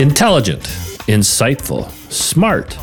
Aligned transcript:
Intelligent, 0.00 0.62
insightful, 1.10 1.90
smart. 2.10 2.78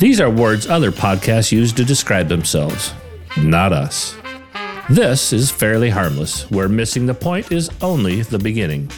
These 0.00 0.20
are 0.20 0.28
words 0.28 0.66
other 0.66 0.90
podcasts 0.90 1.52
use 1.52 1.72
to 1.74 1.84
describe 1.84 2.26
themselves, 2.26 2.92
not 3.38 3.72
us. 3.72 4.16
This 4.90 5.32
is 5.32 5.52
Fairly 5.52 5.88
Harmless, 5.88 6.50
where 6.50 6.68
missing 6.68 7.06
the 7.06 7.14
point 7.14 7.52
is 7.52 7.70
only 7.80 8.22
the 8.22 8.40
beginning. 8.40 8.88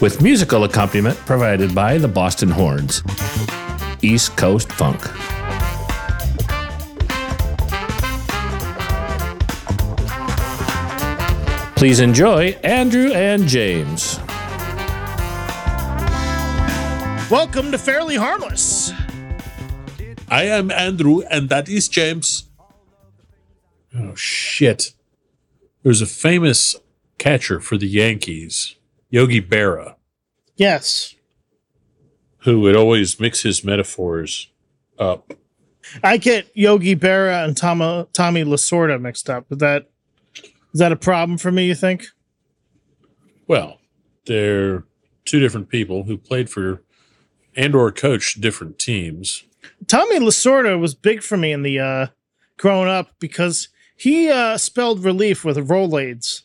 With 0.00 0.22
musical 0.22 0.64
accompaniment 0.64 1.18
provided 1.18 1.74
by 1.74 1.98
the 1.98 2.08
Boston 2.08 2.48
Horns, 2.48 3.02
East 4.00 4.38
Coast 4.38 4.72
Funk. 4.72 5.02
Please 11.76 12.00
enjoy 12.00 12.50
Andrew 12.62 13.12
and 13.12 13.46
James. 13.46 14.18
Welcome 17.30 17.72
to 17.72 17.78
Fairly 17.78 18.16
Harmless. 18.16 18.92
I 20.28 20.44
am 20.44 20.70
Andrew, 20.70 21.22
and 21.30 21.48
that 21.48 21.68
is 21.68 21.88
James. 21.88 22.44
Oh, 23.94 24.14
shit. 24.14 24.92
There's 25.82 26.00
a 26.00 26.06
famous 26.06 26.76
catcher 27.18 27.60
for 27.60 27.76
the 27.76 27.86
Yankees, 27.88 28.76
Yogi 29.10 29.40
Berra, 29.42 29.96
Yes, 30.56 31.14
who 32.38 32.60
would 32.60 32.76
always 32.76 33.18
mix 33.18 33.42
his 33.42 33.64
metaphors 33.64 34.48
up. 34.98 35.32
I 36.02 36.16
get 36.16 36.48
Yogi 36.54 36.94
Berra 36.96 37.44
and 37.44 37.56
Tama, 37.56 38.06
Tommy 38.12 38.44
Lasorda 38.44 39.00
mixed 39.00 39.28
up. 39.28 39.46
Is 39.50 39.58
that 39.58 39.90
is 40.74 40.80
that 40.80 40.92
a 40.92 40.96
problem 40.96 41.38
for 41.38 41.50
me? 41.52 41.66
You 41.66 41.74
think? 41.74 42.06
Well, 43.46 43.78
they're 44.26 44.84
two 45.24 45.40
different 45.40 45.68
people 45.68 46.02
who 46.02 46.18
played 46.18 46.50
for 46.50 46.82
and 47.56 47.74
or 47.74 47.92
coached 47.92 48.40
different 48.40 48.78
teams. 48.78 49.44
Tommy 49.86 50.18
Lasorda 50.18 50.78
was 50.78 50.94
big 50.94 51.22
for 51.22 51.36
me 51.36 51.52
in 51.52 51.62
the 51.62 51.78
uh, 51.78 52.06
growing 52.58 52.88
up 52.88 53.10
because 53.20 53.68
he 53.96 54.28
uh, 54.28 54.58
spelled 54.58 55.04
relief 55.04 55.44
with 55.44 55.56
Rolaids. 55.56 56.42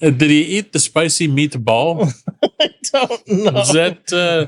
Did 0.00 0.20
he 0.20 0.42
eat 0.42 0.72
the 0.72 0.78
spicy 0.78 1.28
meatball? 1.28 2.12
I 2.60 2.70
don't 2.92 3.28
know. 3.28 3.52
Was 3.52 3.72
that 3.72 4.12
uh 4.12 4.46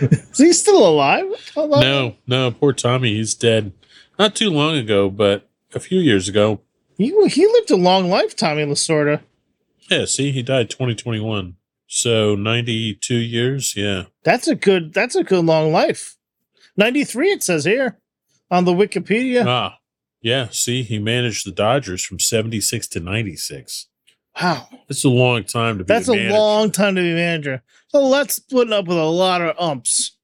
Is 0.00 0.38
he 0.38 0.52
still 0.52 0.86
alive? 0.86 1.24
no, 1.56 2.16
no, 2.26 2.50
poor 2.50 2.72
Tommy, 2.72 3.14
he's 3.14 3.34
dead. 3.34 3.72
Not 4.18 4.34
too 4.34 4.50
long 4.50 4.76
ago, 4.76 5.10
but 5.10 5.48
a 5.74 5.80
few 5.80 5.98
years 5.98 6.28
ago. 6.28 6.60
He 6.96 7.06
he 7.28 7.46
lived 7.46 7.70
a 7.70 7.76
long 7.76 8.08
life, 8.08 8.36
Tommy 8.36 8.64
Lasorda. 8.64 9.20
Yeah, 9.90 10.04
see, 10.04 10.30
he 10.30 10.42
died 10.42 10.70
2021. 10.70 11.56
So 11.86 12.34
92 12.34 13.14
years, 13.14 13.76
yeah. 13.76 14.04
That's 14.22 14.48
a 14.48 14.54
good. 14.54 14.94
That's 14.94 15.14
a 15.14 15.24
good 15.24 15.44
long 15.44 15.72
life. 15.72 16.16
Ninety 16.76 17.04
three. 17.04 17.30
It 17.30 17.42
says 17.42 17.64
here 17.64 17.98
on 18.50 18.64
the 18.64 18.72
Wikipedia. 18.72 19.44
Ah, 19.46 19.78
yeah, 20.20 20.48
see, 20.50 20.82
he 20.82 20.98
managed 20.98 21.46
the 21.46 21.52
Dodgers 21.52 22.04
from 22.04 22.18
76 22.18 22.88
to 22.88 23.00
96. 23.00 23.88
Wow. 24.40 24.68
That's 24.88 25.04
a 25.04 25.08
long 25.08 25.44
time 25.44 25.78
to 25.78 25.84
be 25.84 25.88
That's 25.88 26.08
a 26.08 26.12
manager. 26.14 26.32
long 26.34 26.70
time 26.70 26.94
to 26.96 27.00
be 27.00 27.14
manager. 27.14 27.62
So 27.88 28.00
let's 28.06 28.38
putting 28.38 28.72
up 28.72 28.86
with 28.86 28.98
a 28.98 29.04
lot 29.04 29.40
of 29.42 29.56
umps. 29.58 30.16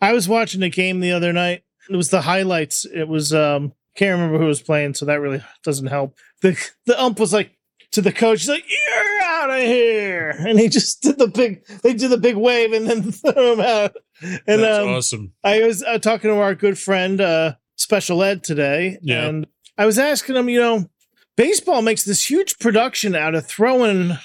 I 0.00 0.12
was 0.12 0.28
watching 0.28 0.62
a 0.62 0.68
game 0.68 1.00
the 1.00 1.12
other 1.12 1.32
night. 1.32 1.62
It 1.90 1.96
was 1.96 2.10
the 2.10 2.20
highlights. 2.22 2.84
It 2.84 3.08
was 3.08 3.32
um 3.32 3.72
can't 3.96 4.12
remember 4.18 4.38
who 4.38 4.46
was 4.46 4.62
playing, 4.62 4.94
so 4.94 5.06
that 5.06 5.20
really 5.20 5.42
doesn't 5.64 5.86
help. 5.86 6.16
The 6.42 6.56
the 6.86 7.00
ump 7.00 7.18
was 7.18 7.32
like 7.32 7.56
to 7.92 8.02
the 8.02 8.12
coach, 8.12 8.40
he's 8.40 8.48
like, 8.50 8.64
You're 8.68 9.22
out 9.22 9.50
of 9.50 9.60
here. 9.62 10.30
And 10.38 10.58
he 10.60 10.68
just 10.68 11.02
did 11.02 11.18
the 11.18 11.28
big 11.28 11.64
they 11.82 11.94
did 11.94 12.10
the 12.10 12.18
big 12.18 12.36
wave 12.36 12.72
and 12.72 12.86
then 12.88 13.10
threw 13.12 13.52
him 13.54 13.60
out. 13.60 13.96
And 14.20 14.62
That's 14.62 14.78
um, 14.84 14.88
awesome. 14.90 15.32
I 15.42 15.62
was 15.62 15.82
uh, 15.82 15.98
talking 15.98 16.28
to 16.30 16.36
our 16.38 16.54
good 16.54 16.78
friend, 16.78 17.20
uh, 17.20 17.54
Special 17.76 18.22
Ed, 18.22 18.42
today, 18.44 18.98
Yeah. 19.00 19.26
and 19.26 19.46
I 19.78 19.86
was 19.86 19.98
asking 19.98 20.34
him, 20.36 20.48
you 20.48 20.60
know, 20.60 20.90
baseball 21.38 21.80
makes 21.80 22.04
this 22.04 22.28
huge 22.28 22.58
production 22.58 23.14
out 23.14 23.34
of 23.34 23.46
throwing 23.46 24.18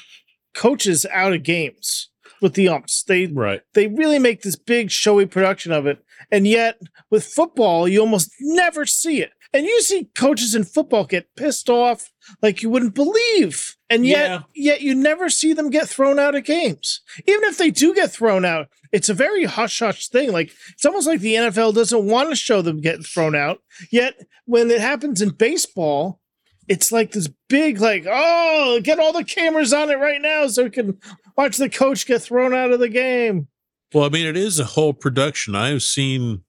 coaches 0.56 1.06
out 1.14 1.32
of 1.34 1.44
games 1.44 2.10
with 2.42 2.56
the 2.56 2.68
umps. 2.68 3.04
They 3.04 3.28
Right. 3.28 3.62
they 3.74 3.88
really 3.88 4.20
make 4.20 4.42
this 4.42 4.56
big 4.58 4.92
showy 4.92 5.26
production 5.26 5.72
of 5.72 5.86
it, 5.88 6.00
and 6.32 6.46
yet 6.48 6.80
with 7.10 7.24
football, 7.26 7.88
you 7.88 8.02
almost 8.02 8.30
never 8.42 8.86
see 8.86 9.22
it. 9.22 9.32
And 9.56 9.68
you 9.68 9.82
see 9.84 10.10
coaches 10.16 10.56
in 10.56 10.64
football 10.64 11.06
get 11.06 11.28
pissed 11.36 11.70
off 11.70 12.10
like 12.42 12.64
you 12.64 12.72
wouldn't 12.72 12.96
believe, 12.96 13.76
and 13.88 14.04
yet 14.06 14.30
Yeah. 14.32 14.42
yet 14.56 14.82
you 14.82 14.96
never 14.96 15.30
see 15.30 15.54
them 15.54 15.70
get 15.70 15.88
thrown 15.88 16.18
out 16.18 16.34
of 16.34 16.44
games. 16.44 17.02
Even 17.28 17.44
if 17.44 17.60
they 17.60 17.70
do 17.70 17.94
get 17.94 18.12
thrown 18.12 18.46
out, 18.46 18.68
it's 18.92 19.10
a 19.10 19.14
very 19.14 19.44
hush 19.46 19.78
hush 19.80 20.08
thing. 20.10 20.32
Like 20.32 20.52
it's 20.74 20.86
almost 20.86 21.06
like 21.08 21.20
the 21.22 21.36
NFL 21.36 21.72
doesn't 21.72 22.06
want 22.08 22.32
to 22.32 22.36
show 22.36 22.64
them 22.64 22.82
getting 22.82 23.04
thrown 23.04 23.36
out. 23.36 23.60
Yet 23.92 24.16
when 24.46 24.72
it 24.72 24.82
happens 24.82 25.22
in 25.22 25.30
baseball, 25.30 26.20
it's 26.68 26.92
like 26.92 27.12
this 27.12 27.30
big, 27.50 27.80
like, 27.80 28.06
oh, 28.10 28.80
get 28.84 29.00
all 29.00 29.14
the 29.14 29.24
cameras 29.24 29.74
on 29.74 29.90
it 29.90 29.98
right 29.98 30.22
now 30.22 30.48
so 30.48 30.64
we 30.64 30.70
can 30.70 30.98
watch 31.38 31.58
the 31.58 31.70
coach 31.70 32.06
get 32.06 32.22
thrown 32.22 32.54
out 32.54 32.72
of 32.72 32.80
the 32.80 32.90
game. 32.90 33.48
Well, 33.94 34.06
I 34.06 34.10
mean, 34.10 34.26
it 34.26 34.38
is 34.38 34.60
a 34.60 34.66
whole 34.66 34.94
production. 34.94 35.56
I've 35.56 35.84
seen, 35.84 36.44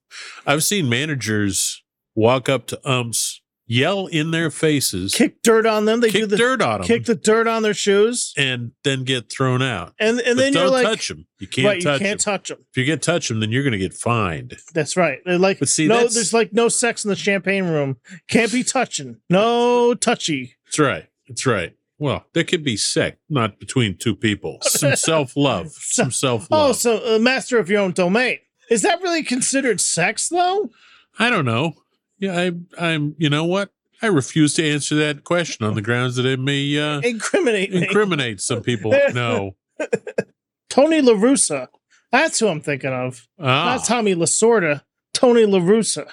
I've 0.47 0.63
seen 0.63 0.89
managers 0.89 1.83
walk 2.15 2.49
up 2.49 2.65
to 2.67 2.89
umps, 2.89 3.41
yell 3.67 4.07
in 4.07 4.31
their 4.31 4.51
faces, 4.51 5.13
Kick 5.13 5.41
dirt 5.41 5.65
on 5.65 5.85
them. 5.85 5.99
They 6.01 6.11
do 6.11 6.25
the 6.25 6.37
dirt 6.37 6.61
on 6.61 6.79
them, 6.79 6.87
kick 6.87 7.05
the 7.05 7.15
dirt 7.15 7.47
on 7.47 7.63
their 7.63 7.73
shoes, 7.73 8.33
and 8.37 8.71
then 8.83 9.03
get 9.03 9.31
thrown 9.31 9.61
out. 9.61 9.93
and 9.99 10.19
and 10.19 10.35
but 10.35 10.37
then 10.37 10.53
don't 10.53 10.63
you're 10.63 10.71
like, 10.71 10.85
touch 10.85 11.07
them. 11.07 11.25
You 11.39 11.47
can't 11.47 11.65
right, 11.67 11.77
you 11.77 11.83
touch 11.83 12.01
can't 12.01 12.19
them. 12.23 12.33
touch 12.33 12.49
them. 12.49 12.57
if 12.69 12.77
you 12.77 12.85
get 12.85 13.01
touch 13.01 13.27
them, 13.27 13.39
then 13.39 13.51
you're 13.51 13.63
going 13.63 13.73
to 13.73 13.77
get 13.77 13.93
fined. 13.93 14.57
That's 14.73 14.95
right. 14.95 15.19
They're 15.25 15.37
like, 15.37 15.59
But 15.59 15.69
see, 15.69 15.87
no, 15.87 16.07
there's 16.07 16.33
like 16.33 16.53
no 16.53 16.69
sex 16.69 17.03
in 17.03 17.09
the 17.09 17.15
champagne 17.15 17.65
room. 17.65 17.97
Can't 18.29 18.51
be 18.51 18.63
touching. 18.63 19.17
No 19.29 19.93
touchy. 19.93 20.55
That's 20.65 20.79
right. 20.79 21.05
That's 21.27 21.45
right. 21.45 21.75
Well, 21.97 22.25
there 22.33 22.43
could 22.43 22.63
be 22.63 22.75
sex, 22.77 23.17
not 23.29 23.57
between 23.59 23.97
two 23.97 24.15
people. 24.15 24.57
Some 24.61 24.95
self 24.95 25.35
love. 25.37 25.71
Some 25.71 26.11
self 26.11 26.51
love. 26.51 26.69
Oh, 26.69 26.73
so 26.73 27.15
uh, 27.15 27.19
master 27.19 27.57
of 27.57 27.69
your 27.69 27.81
own 27.81 27.93
domain. 27.93 28.39
Is 28.69 28.81
that 28.81 29.01
really 29.01 29.23
considered 29.23 29.79
sex 29.79 30.27
though? 30.29 30.69
I 31.17 31.29
don't 31.29 31.45
know. 31.45 31.73
Yeah, 32.19 32.37
I, 32.39 32.51
I'm. 32.77 33.15
You 33.17 33.29
know 33.29 33.45
what? 33.45 33.71
I 34.01 34.07
refuse 34.07 34.53
to 34.55 34.69
answer 34.69 34.95
that 34.95 35.23
question 35.23 35.65
on 35.65 35.73
the 35.75 35.81
grounds 35.81 36.15
that 36.17 36.25
it 36.25 36.39
may 36.39 36.77
uh, 36.77 36.99
Incriminate 37.01 37.71
me. 37.71 37.83
incriminate 37.83 38.41
some 38.41 38.61
people. 38.61 38.91
No. 39.13 39.55
Tony 40.69 41.01
La 41.01 41.13
Russa. 41.13 41.67
That's 42.11 42.39
who 42.39 42.47
I'm 42.47 42.61
thinking 42.61 42.91
of. 42.93 43.27
Ah, 43.39 43.75
Not 43.77 43.85
Tommy 43.85 44.15
Lasorda. 44.15 44.81
Tony 45.13 45.45
La 45.45 45.59
Russa. 45.59 46.09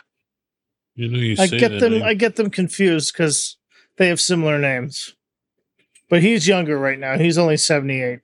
you 0.94 1.08
know, 1.08 1.18
you 1.18 1.36
I 1.38 1.46
get 1.48 1.80
them 1.80 1.92
name. 1.94 2.02
I 2.02 2.14
get 2.14 2.36
them 2.36 2.50
confused 2.50 3.12
because 3.12 3.56
they 3.96 4.08
have 4.08 4.20
similar 4.20 4.58
names. 4.58 5.14
But 6.08 6.22
he's 6.22 6.46
younger 6.46 6.78
right 6.78 6.98
now. 6.98 7.18
He's 7.18 7.38
only 7.38 7.56
78. 7.56 8.20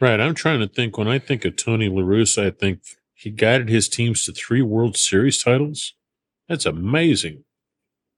right. 0.00 0.20
I'm 0.20 0.34
trying 0.34 0.60
to 0.60 0.68
think. 0.68 0.98
When 0.98 1.08
I 1.08 1.18
think 1.18 1.44
of 1.44 1.56
Tony 1.56 1.88
La 1.88 2.02
Russa, 2.02 2.46
I 2.46 2.50
think 2.50 2.80
he 3.14 3.30
guided 3.30 3.68
his 3.68 3.88
teams 3.88 4.24
to 4.24 4.32
three 4.32 4.62
World 4.62 4.96
Series 4.96 5.42
titles. 5.42 5.94
That's 6.48 6.66
amazing. 6.66 7.44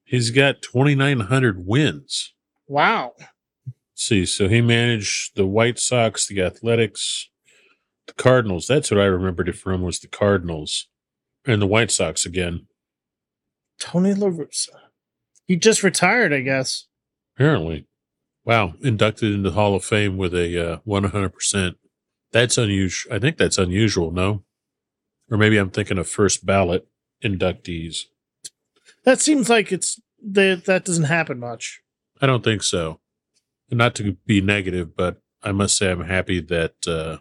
He's 0.05 0.31
got 0.31 0.63
2,900 0.63 1.67
wins. 1.67 2.35
Wow. 2.67 3.15
see, 3.95 4.27
so 4.27 4.49
he 4.49 4.61
managed 4.61 5.37
the 5.37 5.47
White 5.47 5.79
Sox, 5.79 6.27
the 6.27 6.43
Athletics, 6.43 7.31
the 8.07 8.13
Cardinals. 8.15 8.67
That's 8.67 8.91
what 8.91 9.01
I 9.01 9.05
remembered 9.05 9.49
it 9.49 9.57
from 9.57 9.83
was 9.83 10.01
the 10.01 10.09
Cardinals 10.09 10.89
and 11.47 11.61
the 11.61 11.67
White 11.67 11.91
Sox 11.91 12.27
again. 12.27 12.67
Tony 13.79 14.15
La 14.15 14.29
Russa. 14.29 14.69
He 15.47 15.57
just 15.57 15.83
retired, 15.83 16.33
I 16.33 16.41
guess. 16.41 16.87
Apparently, 17.37 17.87
wow, 18.45 18.75
inducted 18.83 19.33
into 19.33 19.51
the 19.51 19.55
Hall 19.55 19.75
of 19.75 19.85
Fame 19.85 20.17
with 20.17 20.35
a 20.35 20.73
uh, 20.75 20.79
100%. 20.87 21.75
That's 22.33 22.59
unusual. 22.59 23.15
I 23.15 23.19
think 23.19 23.39
that's 23.39 23.57
unusual. 23.57 24.11
No, 24.11 24.45
or 25.31 25.39
maybe 25.39 25.57
I'm 25.57 25.71
thinking 25.71 25.99
of 25.99 26.09
first 26.09 26.45
ballot 26.45 26.87
inductees. 27.25 28.05
That 29.05 29.21
seems 29.21 29.49
like 29.49 29.73
it's 29.73 30.01
that 30.23 30.65
that 30.67 30.85
doesn't 30.85 31.05
happen 31.05 31.39
much. 31.39 31.81
I 32.21 32.27
don't 32.27 32.45
think 32.45 32.63
so. 32.63 33.01
Not 33.71 33.95
to 33.97 34.17
be 34.27 34.41
negative, 34.41 34.97
but 34.97 35.21
I 35.43 35.53
must 35.53 35.77
say 35.77 35.91
I'm 35.91 36.05
happy 36.05 36.41
that 36.41 36.75
uh, 36.87 37.19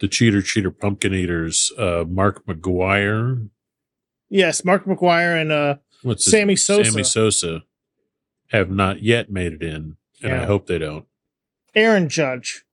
the 0.00 0.08
cheater 0.08 0.42
cheater 0.42 0.70
pumpkin 0.70 1.14
eaters, 1.14 1.72
uh, 1.78 2.04
Mark 2.08 2.44
McGwire, 2.46 3.48
Yes, 4.32 4.64
Mark 4.64 4.84
McGwire 4.84 5.40
and 5.40 5.50
uh 5.50 5.74
what's 6.02 6.24
his- 6.24 6.30
Sammy 6.32 6.54
Sosa. 6.56 6.90
Sammy 6.90 7.02
Sosa, 7.02 7.62
have 8.48 8.70
not 8.70 9.02
yet 9.02 9.30
made 9.30 9.52
it 9.54 9.62
in, 9.62 9.96
and 10.22 10.32
I 10.32 10.44
hope 10.44 10.66
they 10.66 10.78
don't. 10.78 11.04
Aaron 11.74 12.08
Judge. 12.08 12.64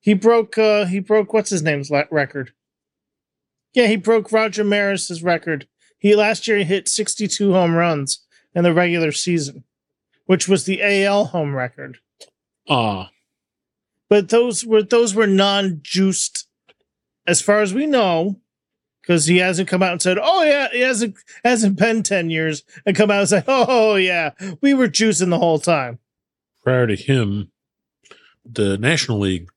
He 0.00 0.12
broke 0.14 0.58
uh 0.58 0.86
he 0.86 0.98
broke 1.00 1.32
what's 1.32 1.50
his 1.50 1.62
name's 1.62 1.90
record. 2.10 2.52
Yeah, 3.74 3.86
he 3.86 3.96
broke 3.96 4.32
Roger 4.32 4.64
Maris's 4.64 5.22
record. 5.22 5.68
He 6.06 6.14
last 6.14 6.46
year 6.46 6.58
he 6.58 6.62
hit 6.62 6.86
62 6.88 7.52
home 7.52 7.74
runs 7.74 8.20
in 8.54 8.62
the 8.62 8.72
regular 8.72 9.10
season, 9.10 9.64
which 10.26 10.46
was 10.46 10.62
the 10.64 10.80
AL 10.80 11.24
home 11.26 11.52
record. 11.52 11.98
Ah, 12.68 13.10
But 14.08 14.28
those 14.28 14.64
were 14.64 14.84
those 14.84 15.16
were 15.16 15.26
non-juiced, 15.26 16.46
as 17.26 17.40
far 17.42 17.58
as 17.60 17.74
we 17.74 17.86
know, 17.86 18.40
because 19.02 19.26
he 19.26 19.38
hasn't 19.38 19.68
come 19.68 19.82
out 19.82 19.90
and 19.90 20.00
said, 20.00 20.16
"Oh 20.22 20.44
yeah," 20.44 20.68
he 20.70 20.78
hasn't 20.82 21.16
hasn't 21.44 21.76
been 21.76 22.04
10 22.04 22.30
years 22.30 22.62
and 22.86 22.94
come 22.94 23.10
out 23.10 23.18
and 23.22 23.28
say, 23.28 23.42
"Oh 23.48 23.96
yeah, 23.96 24.30
we 24.60 24.74
were 24.74 24.86
juicing 24.86 25.30
the 25.30 25.40
whole 25.40 25.58
time." 25.58 25.98
prior 26.62 26.86
to 26.86 26.94
him, 26.94 27.50
the 28.44 28.78
National 28.78 29.18
League 29.18 29.50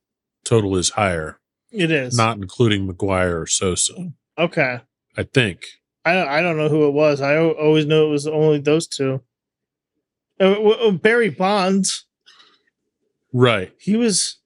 total 0.44 0.76
is 0.78 0.90
higher, 0.92 1.40
It 1.72 1.92
is 1.92 2.18
not 2.18 2.38
including 2.38 2.88
McGwire 2.88 3.40
or 3.40 3.46
Sosa. 3.46 4.14
okay. 4.36 4.80
I 5.16 5.24
think. 5.24 5.64
I 6.10 6.14
don't, 6.14 6.28
I 6.28 6.42
don't 6.42 6.58
know 6.58 6.70
who 6.70 6.88
it 6.88 6.92
was. 6.92 7.22
I 7.22 7.38
always 7.38 7.86
knew 7.86 8.06
it 8.08 8.10
was 8.10 8.26
only 8.26 8.60
those 8.60 8.88
two. 8.88 9.22
Uh, 10.40 10.54
uh, 10.54 10.92
Barry 10.92 11.30
Bonds, 11.30 12.06
Right. 13.32 13.72
he 13.80 13.96
was 13.96 14.40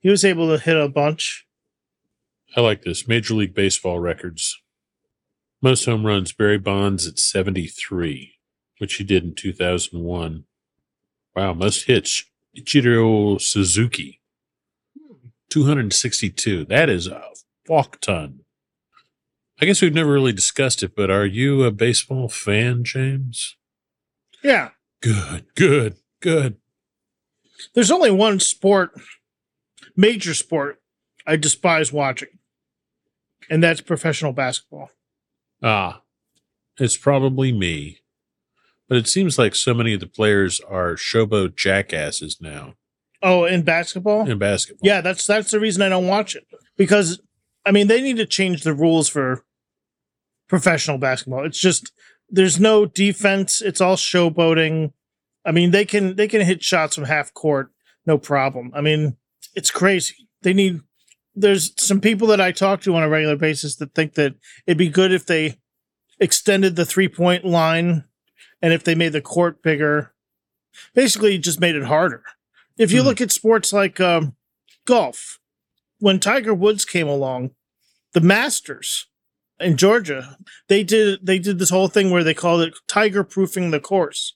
he 0.00 0.08
was 0.08 0.24
able 0.24 0.48
to 0.48 0.62
hit 0.62 0.76
a 0.76 0.88
bunch. 0.88 1.46
I 2.56 2.60
like 2.60 2.82
this. 2.82 3.06
Major 3.06 3.34
League 3.34 3.54
Baseball 3.54 3.98
records. 3.98 4.58
Most 5.60 5.84
home 5.84 6.06
runs, 6.06 6.32
Barry 6.32 6.58
Bonds 6.58 7.06
at 7.06 7.18
73, 7.18 8.34
which 8.78 8.94
he 8.94 9.04
did 9.04 9.22
in 9.24 9.34
2001. 9.34 10.44
Wow. 11.36 11.52
Most 11.54 11.86
hits, 11.86 12.24
Ichiro 12.56 13.40
Suzuki, 13.40 14.20
262. 15.50 16.64
That 16.64 16.88
is 16.88 17.06
a 17.06 17.22
fuck 17.66 18.00
ton. 18.00 18.40
I 19.62 19.64
guess 19.64 19.80
we've 19.80 19.94
never 19.94 20.10
really 20.10 20.32
discussed 20.32 20.82
it, 20.82 20.96
but 20.96 21.08
are 21.08 21.24
you 21.24 21.62
a 21.62 21.70
baseball 21.70 22.28
fan, 22.28 22.82
James? 22.82 23.56
Yeah, 24.42 24.70
Good, 25.00 25.46
good, 25.54 25.94
good. 26.20 26.56
there's 27.72 27.92
only 27.92 28.10
one 28.10 28.40
sport, 28.40 28.90
major 29.96 30.34
sport, 30.34 30.80
I 31.28 31.36
despise 31.36 31.92
watching, 31.92 32.40
and 33.48 33.62
that's 33.62 33.80
professional 33.80 34.32
basketball. 34.32 34.90
Ah, 35.62 36.02
it's 36.78 36.96
probably 36.96 37.52
me. 37.52 37.98
But 38.88 38.98
it 38.98 39.06
seems 39.06 39.38
like 39.38 39.54
so 39.54 39.74
many 39.74 39.94
of 39.94 40.00
the 40.00 40.08
players 40.08 40.60
are 40.60 40.94
showboat 40.96 41.54
jackasses 41.56 42.38
now 42.40 42.74
Oh, 43.22 43.44
in 43.44 43.62
basketball, 43.62 44.28
in 44.28 44.38
basketball. 44.38 44.80
yeah, 44.88 45.00
that's 45.00 45.24
that's 45.24 45.52
the 45.52 45.60
reason 45.60 45.82
I 45.82 45.88
don't 45.88 46.08
watch 46.08 46.34
it 46.34 46.46
because 46.76 47.20
I 47.64 47.70
mean 47.70 47.86
they 47.86 48.00
need 48.02 48.16
to 48.16 48.26
change 48.26 48.64
the 48.64 48.74
rules 48.74 49.08
for 49.08 49.44
professional 50.52 50.98
basketball. 50.98 51.46
It's 51.46 51.58
just 51.58 51.90
there's 52.28 52.60
no 52.60 52.84
defense. 52.84 53.62
It's 53.62 53.80
all 53.80 53.96
showboating. 53.96 54.92
I 55.46 55.50
mean 55.50 55.70
they 55.70 55.86
can 55.86 56.14
they 56.16 56.28
can 56.28 56.42
hit 56.42 56.62
shots 56.62 56.94
from 56.94 57.04
half 57.04 57.32
court, 57.32 57.70
no 58.04 58.18
problem. 58.18 58.70
I 58.74 58.82
mean 58.82 59.16
it's 59.54 59.70
crazy. 59.70 60.28
They 60.42 60.52
need. 60.52 60.80
There's 61.34 61.72
some 61.82 62.02
people 62.02 62.28
that 62.28 62.40
I 62.42 62.52
talk 62.52 62.82
to 62.82 62.94
on 62.94 63.02
a 63.02 63.08
regular 63.08 63.36
basis 63.36 63.76
that 63.76 63.94
think 63.94 64.12
that 64.14 64.34
it'd 64.66 64.76
be 64.76 64.90
good 64.90 65.10
if 65.10 65.24
they 65.24 65.56
extended 66.20 66.76
the 66.76 66.84
three 66.84 67.08
point 67.08 67.46
line 67.46 68.04
and 68.60 68.74
if 68.74 68.84
they 68.84 68.94
made 68.94 69.12
the 69.14 69.22
court 69.22 69.62
bigger. 69.62 70.12
Basically, 70.94 71.38
just 71.38 71.60
made 71.60 71.76
it 71.76 71.84
harder. 71.84 72.22
If 72.76 72.92
you 72.92 73.00
Hmm. 73.00 73.06
look 73.08 73.20
at 73.22 73.32
sports 73.32 73.72
like 73.72 74.00
um, 74.00 74.36
golf, 74.84 75.38
when 75.98 76.20
Tiger 76.20 76.52
Woods 76.52 76.84
came 76.84 77.08
along, 77.08 77.52
the 78.12 78.20
Masters 78.20 79.06
in 79.62 79.76
Georgia, 79.76 80.36
they 80.68 80.82
did 80.84 81.20
they 81.26 81.38
did 81.38 81.58
this 81.58 81.70
whole 81.70 81.88
thing 81.88 82.10
where 82.10 82.24
they 82.24 82.34
called 82.34 82.62
it 82.62 82.74
tiger 82.88 83.24
proofing 83.24 83.70
the 83.70 83.80
course. 83.80 84.34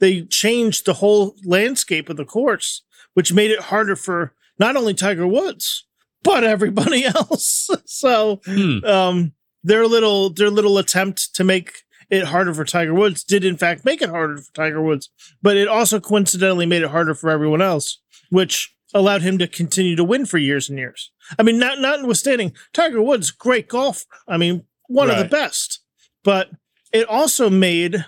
They 0.00 0.22
changed 0.22 0.86
the 0.86 0.94
whole 0.94 1.34
landscape 1.44 2.08
of 2.08 2.16
the 2.16 2.24
course, 2.24 2.82
which 3.14 3.32
made 3.32 3.50
it 3.50 3.60
harder 3.60 3.96
for 3.96 4.34
not 4.58 4.76
only 4.76 4.94
Tiger 4.94 5.26
Woods 5.26 5.84
but 6.22 6.42
everybody 6.44 7.04
else. 7.16 7.70
so 7.86 8.40
Hmm. 8.44 8.84
um, 8.84 9.32
their 9.64 9.86
little 9.86 10.30
their 10.30 10.50
little 10.50 10.78
attempt 10.78 11.34
to 11.36 11.44
make 11.44 11.82
it 12.10 12.24
harder 12.24 12.54
for 12.54 12.64
Tiger 12.64 12.94
Woods 12.94 13.22
did 13.22 13.44
in 13.44 13.56
fact 13.56 13.84
make 13.84 14.00
it 14.02 14.08
harder 14.10 14.38
for 14.38 14.52
Tiger 14.54 14.82
Woods, 14.82 15.10
but 15.42 15.56
it 15.56 15.68
also 15.68 16.00
coincidentally 16.00 16.66
made 16.66 16.82
it 16.82 16.90
harder 16.90 17.14
for 17.14 17.30
everyone 17.30 17.60
else, 17.62 18.00
which 18.30 18.74
allowed 18.94 19.22
him 19.22 19.38
to 19.38 19.46
continue 19.46 19.96
to 19.96 20.04
win 20.04 20.24
for 20.26 20.38
years 20.38 20.68
and 20.68 20.78
years. 20.78 21.10
I 21.38 21.42
mean, 21.42 21.58
not 21.58 21.78
notwithstanding 21.78 22.52
Tiger 22.72 23.02
Woods, 23.02 23.30
great 23.30 23.68
golfer. 23.68 24.06
I 24.26 24.36
mean, 24.36 24.64
one 24.86 25.10
of 25.10 25.18
the 25.18 25.24
best, 25.26 25.80
but 26.24 26.50
it 26.92 27.06
also 27.08 27.50
made 27.50 28.04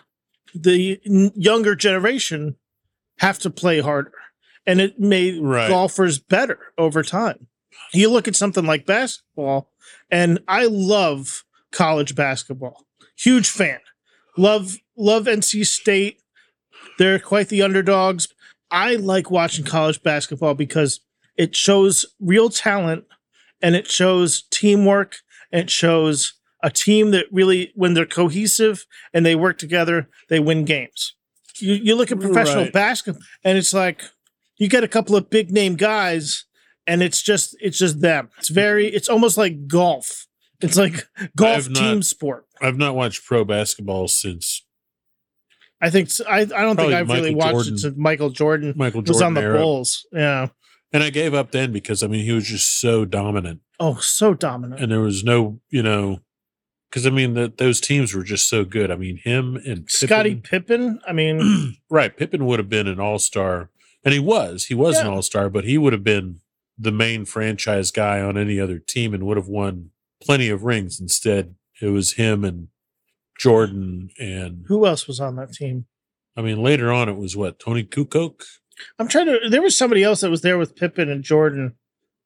the 0.55 1.00
younger 1.35 1.75
generation 1.75 2.56
have 3.19 3.38
to 3.41 3.50
play 3.50 3.81
harder, 3.81 4.12
and 4.67 4.81
it 4.81 4.99
made 4.99 5.38
Right. 5.43 5.69
golfers 5.69 6.19
better 6.19 6.59
over 6.79 7.03
time. 7.03 7.47
You 7.93 8.09
look 8.11 8.27
at 8.27 8.35
something 8.37 8.65
like 8.65 8.87
basketball, 8.87 9.71
and 10.11 10.38
I 10.49 10.65
love 10.67 11.44
college 11.71 12.15
basketball. 12.15 12.87
Huge 13.17 13.49
fan. 13.49 13.81
Love 14.37 14.77
love 14.97 15.25
NC 15.27 15.65
State. 15.67 16.21
They're 16.99 17.19
quite 17.19 17.49
the 17.49 17.62
underdogs. 17.62 18.29
I 18.70 18.96
like 18.96 19.31
watching 19.31 19.64
college 19.64 20.02
basketball 20.02 20.55
because 20.55 21.00
it 21.37 21.56
shows 21.56 22.06
real 22.20 22.49
talent 22.50 23.05
and 23.62 23.75
it 23.75 23.87
shows 23.90 24.43
teamwork 24.50 25.17
and 25.52 25.62
it 25.62 25.70
shows 25.70 26.34
a 26.62 26.70
team 26.70 27.11
that 27.12 27.26
really 27.32 27.72
when 27.75 27.94
they're 27.94 28.06
cohesive 28.06 28.84
and 29.14 29.25
they 29.25 29.34
work 29.34 29.58
together, 29.58 30.08
they 30.28 30.38
win 30.40 30.64
games. 30.64 31.14
You 31.58 31.75
you 31.75 31.94
look 31.94 32.11
at 32.12 32.20
professional 32.20 32.64
Right. 32.64 32.72
basketball 32.72 33.22
and 33.44 33.58
it's 33.58 33.72
like 33.75 34.05
you 34.58 34.69
get 34.69 34.84
a 34.84 34.88
couple 34.88 35.17
of 35.17 35.31
big 35.31 35.50
name 35.50 35.75
guys 35.76 36.44
and 36.87 37.02
it's 37.02 37.22
just 37.22 37.56
it's 37.61 37.78
just 37.78 38.00
them. 38.00 38.31
It's 38.38 38.49
very 38.50 38.87
it's 38.88 39.08
almost 39.08 39.37
like 39.38 39.67
golf. 39.67 40.26
It's 40.61 40.76
like 40.76 41.06
golf 41.37 41.69
not- 41.70 41.78
team 41.81 42.02
sport. 42.02 42.46
I've 42.61 42.76
not 42.76 42.94
watched 42.94 43.25
pro 43.25 43.44
basketball 43.44 44.06
since 44.08 44.62
I 45.81 45.91
think 45.91 46.11
I, 46.29 46.41
I 46.41 46.44
don't 46.44 46.77
Probably 46.77 46.94
think 46.94 46.94
I've 46.94 47.09
really 47.09 47.35
Michael 47.35 47.38
watched 47.38 47.53
Jordan. 47.55 47.75
it 47.75 47.79
since 47.79 47.97
Michael 47.97 48.31
Jordan 48.31 48.73
Michael 48.77 49.03
was 49.03 49.23
on 49.23 49.35
the 49.35 49.41
era. 49.43 49.59
Bulls. 49.59 50.06
Yeah. 50.12 50.49
And 50.93 51.03
I 51.03 51.11
gave 51.11 51.35
up 51.35 51.53
then 51.53 51.73
because 51.73 52.03
I 52.03 52.06
mean 52.06 52.25
he 52.25 52.32
was 52.32 52.46
just 52.46 52.81
so 52.81 53.05
dominant, 53.05 53.60
Oh, 53.79 53.94
so 53.96 54.34
dominant. 54.34 54.81
and 54.82 54.91
there 54.93 55.01
was 55.01 55.22
no, 55.25 55.60
you 55.70 55.82
know, 55.82 56.20
because 56.91 57.06
I 57.06 57.10
mean 57.10 57.34
that 57.34 57.58
those 57.58 57.81
teams 57.81 58.13
were 58.15 58.25
just 58.25 58.49
so 58.49 58.65
good. 58.65 58.91
I 58.91 58.96
mean 58.96 59.19
him 59.25 59.56
and 59.65 59.89
Scottie 59.91 60.34
Pippen- 60.37 60.43
Pippen. 60.67 61.01
I 61.06 61.13
mean, 61.13 61.77
right? 61.91 62.17
Pippen 62.17 62.44
would 62.46 62.58
have 62.58 62.69
been 62.69 62.89
an 62.89 62.99
all 63.01 63.19
star, 63.20 63.70
and 64.05 64.13
he 64.13 64.20
was. 64.20 64.65
He 64.67 64.75
was 64.75 64.99
an 64.99 65.06
all 65.06 65.22
star, 65.22 65.49
but 65.49 65.65
he 65.65 65.79
would 65.79 65.93
have 65.93 66.05
been 66.05 66.41
the 66.77 66.91
main 66.93 67.25
franchise 67.25 67.91
guy 67.91 68.20
on 68.20 68.37
any 68.37 68.58
other 68.58 68.79
team 68.79 69.15
and 69.15 69.25
would 69.27 69.37
have 69.37 69.49
won 69.49 69.91
plenty 70.22 70.49
of 70.49 70.65
rings. 70.65 71.01
Instead, 71.01 71.55
it 71.81 71.89
was 71.89 72.15
him 72.15 72.44
and 72.44 72.69
Jordan, 73.41 74.11
and 74.19 74.67
who 74.69 74.87
else 74.87 75.06
was 75.09 75.19
on 75.19 75.37
that 75.37 75.55
team? 75.55 75.87
I 76.37 76.43
mean 76.43 76.63
later 76.63 76.93
on 76.93 77.09
it 77.09 77.17
was 77.17 77.37
what 77.37 77.59
Toni 77.59 77.85
Kukoc. 77.85 78.44
I'm 78.99 79.09
trying 79.09 79.27
to. 79.27 79.49
There 79.49 79.63
was 79.63 79.77
somebody 79.77 80.05
else 80.05 80.20
that 80.20 80.31
was 80.31 80.43
there 80.43 80.59
with 80.59 80.77
Pippen 80.77 81.09
and 81.09 81.25
Jordan. 81.25 81.75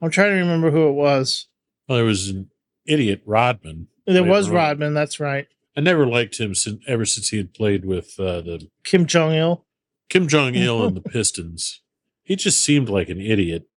I'm 0.02 0.10
trying 0.10 0.30
to 0.30 0.38
remember 0.38 0.72
who 0.72 0.88
it 0.88 0.92
was. 0.92 1.46
Well, 1.88 1.98
there 1.98 2.04
was 2.04 2.28
an 2.28 2.50
idiot 2.84 3.22
Rodman. 3.24 3.88
There 4.06 4.24
was 4.24 4.48
on. 4.48 4.54
Rodman. 4.54 4.94
That's 4.94 5.20
right. 5.20 5.46
I 5.76 5.80
never 5.80 6.04
liked 6.04 6.38
him 6.38 6.54
since 6.54 6.82
ever 6.88 7.04
since 7.04 7.28
he 7.28 7.36
had 7.36 7.54
played 7.54 7.84
with 7.84 8.18
uh, 8.18 8.40
the 8.40 8.68
Kim 8.82 9.06
Jong 9.06 9.34
Il. 9.34 9.64
Kim 10.08 10.26
Jong 10.26 10.56
Il 10.56 10.84
and 10.84 10.96
the 10.96 11.00
Pistons. 11.10 11.80
He 12.24 12.34
just 12.34 12.60
seemed 12.60 12.88
like 12.88 13.08
an 13.08 13.20
idiot. 13.20 13.68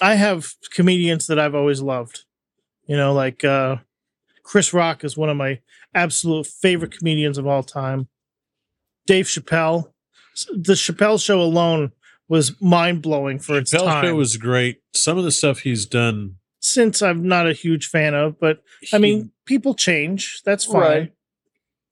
I 0.00 0.14
have 0.16 0.54
comedians 0.72 1.28
that 1.28 1.38
I've 1.38 1.54
always 1.54 1.80
loved. 1.80 2.24
You 2.86 2.96
know, 2.96 3.12
like 3.12 3.44
uh, 3.44 3.76
Chris 4.46 4.72
Rock 4.72 5.02
is 5.02 5.16
one 5.16 5.28
of 5.28 5.36
my 5.36 5.58
absolute 5.92 6.46
favorite 6.46 6.96
comedians 6.96 7.36
of 7.36 7.48
all 7.48 7.64
time. 7.64 8.06
Dave 9.06 9.26
Chappelle. 9.26 9.90
The 10.54 10.74
Chappelle 10.74 11.22
Show 11.22 11.40
alone 11.40 11.90
was 12.28 12.60
mind 12.60 13.02
blowing 13.02 13.40
for 13.40 13.58
its 13.58 13.74
Chappelle 13.74 13.86
time. 13.86 14.04
Show 14.04 14.14
was 14.14 14.36
great. 14.36 14.82
Some 14.94 15.18
of 15.18 15.24
the 15.24 15.32
stuff 15.32 15.60
he's 15.60 15.84
done. 15.84 16.36
Since 16.60 17.02
I'm 17.02 17.26
not 17.26 17.48
a 17.48 17.52
huge 17.54 17.88
fan 17.88 18.14
of, 18.14 18.38
but 18.38 18.62
I 18.92 18.96
he- 18.96 19.02
mean, 19.02 19.32
people 19.46 19.74
change. 19.74 20.42
That's 20.44 20.64
fine. 20.64 20.80
Right. 20.80 21.12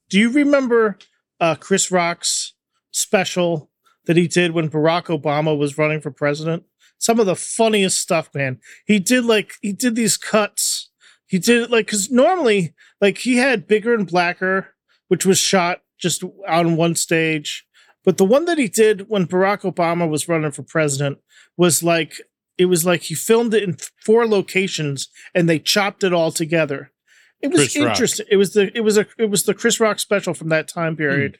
Do 0.08 0.20
you 0.20 0.30
remember 0.30 0.99
uh, 1.40 1.56
Chris 1.56 1.90
Rock's 1.90 2.54
special 2.92 3.68
that 4.04 4.16
he 4.16 4.28
did 4.28 4.52
when 4.52 4.70
Barack 4.70 5.06
Obama 5.06 5.58
was 5.58 5.76
running 5.76 6.00
for 6.00 6.12
president? 6.12 6.62
Some 6.99 7.18
of 7.18 7.26
the 7.26 7.37
funniest 7.37 7.99
stuff, 7.99 8.30
man. 8.32 8.61
He 8.87 9.00
did 9.00 9.25
like 9.25 9.54
he 9.61 9.73
did 9.73 9.96
these 9.96 10.16
cuts. 10.16 10.90
He 11.26 11.38
did 11.38 11.71
like 11.71 11.87
because 11.87 12.11
normally 12.11 12.75
like 13.00 13.19
he 13.19 13.37
had 13.37 13.66
bigger 13.66 13.95
and 13.95 14.07
blacker, 14.07 14.75
which 15.09 15.26
was 15.26 15.38
shot 15.38 15.81
just 15.99 16.23
on 16.49 16.76
one 16.76 16.95
stage. 16.95 17.64
But 18.04 18.19
the 18.19 18.25
one 18.25 18.45
that 18.45 18.59
he 18.59 18.69
did 18.69 19.09
when 19.09 19.26
Barack 19.26 19.62
Obama 19.62 20.09
was 20.09 20.28
running 20.28 20.50
for 20.50 20.62
president 20.62 21.19
was 21.57 21.83
like 21.83 22.21
it 22.59 22.66
was 22.66 22.85
like 22.85 23.02
he 23.02 23.14
filmed 23.14 23.54
it 23.54 23.62
in 23.62 23.76
four 24.04 24.26
locations 24.26 25.09
and 25.35 25.49
they 25.49 25.59
chopped 25.59 26.04
it 26.04 26.12
all 26.12 26.31
together 26.31 26.93
it 27.45 27.50
was 27.50 27.61
Chris 27.61 27.76
Rock. 27.76 27.90
interesting. 27.90 28.26
It 28.31 28.37
was 28.37 28.54
the 28.54 28.76
it 28.76 28.81
was 28.81 28.97
a 28.97 29.07
it 29.19 29.31
was 29.31 29.43
the 29.43 29.52
Chris 29.52 29.78
Rock 29.78 29.99
special 29.99 30.33
from 30.33 30.49
that 30.49 30.66
time 30.66 30.95
hmm. 30.95 30.99
period, 30.99 31.38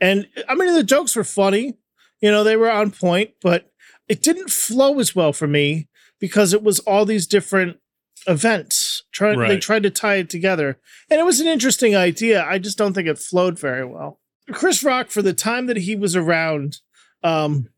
and 0.00 0.26
I 0.48 0.54
mean 0.54 0.72
the 0.72 0.82
jokes 0.82 1.14
were 1.14 1.24
funny. 1.24 1.74
You 2.22 2.30
know, 2.30 2.42
they 2.42 2.56
were 2.56 2.70
on 2.70 2.90
point, 2.90 3.32
but 3.42 3.70
it 4.08 4.22
didn't 4.22 4.50
flow 4.50 4.98
as 4.98 5.14
well 5.14 5.32
for 5.32 5.46
me 5.46 5.88
because 6.20 6.54
it 6.54 6.62
was 6.62 6.78
all 6.80 7.04
these 7.04 7.26
different 7.26 7.78
events. 8.26 9.02
Try, 9.12 9.34
They 9.48 9.58
tried 9.58 9.82
to 9.84 9.90
tie 9.90 10.16
it 10.16 10.30
together, 10.30 10.78
and 11.10 11.20
it 11.20 11.24
was 11.24 11.40
an 11.40 11.46
interesting 11.46 11.96
idea. 11.96 12.44
I 12.44 12.58
just 12.58 12.78
don't 12.78 12.92
think 12.92 13.08
it 13.08 13.18
flowed 13.18 13.58
very 13.58 13.84
well. 13.84 14.20
Chris 14.50 14.82
Rock, 14.82 15.10
for 15.10 15.22
the 15.22 15.32
time 15.32 15.66
that 15.66 15.78
he 15.78 15.96
was 15.96 16.16
around, 16.16 16.78
um, 17.22 17.68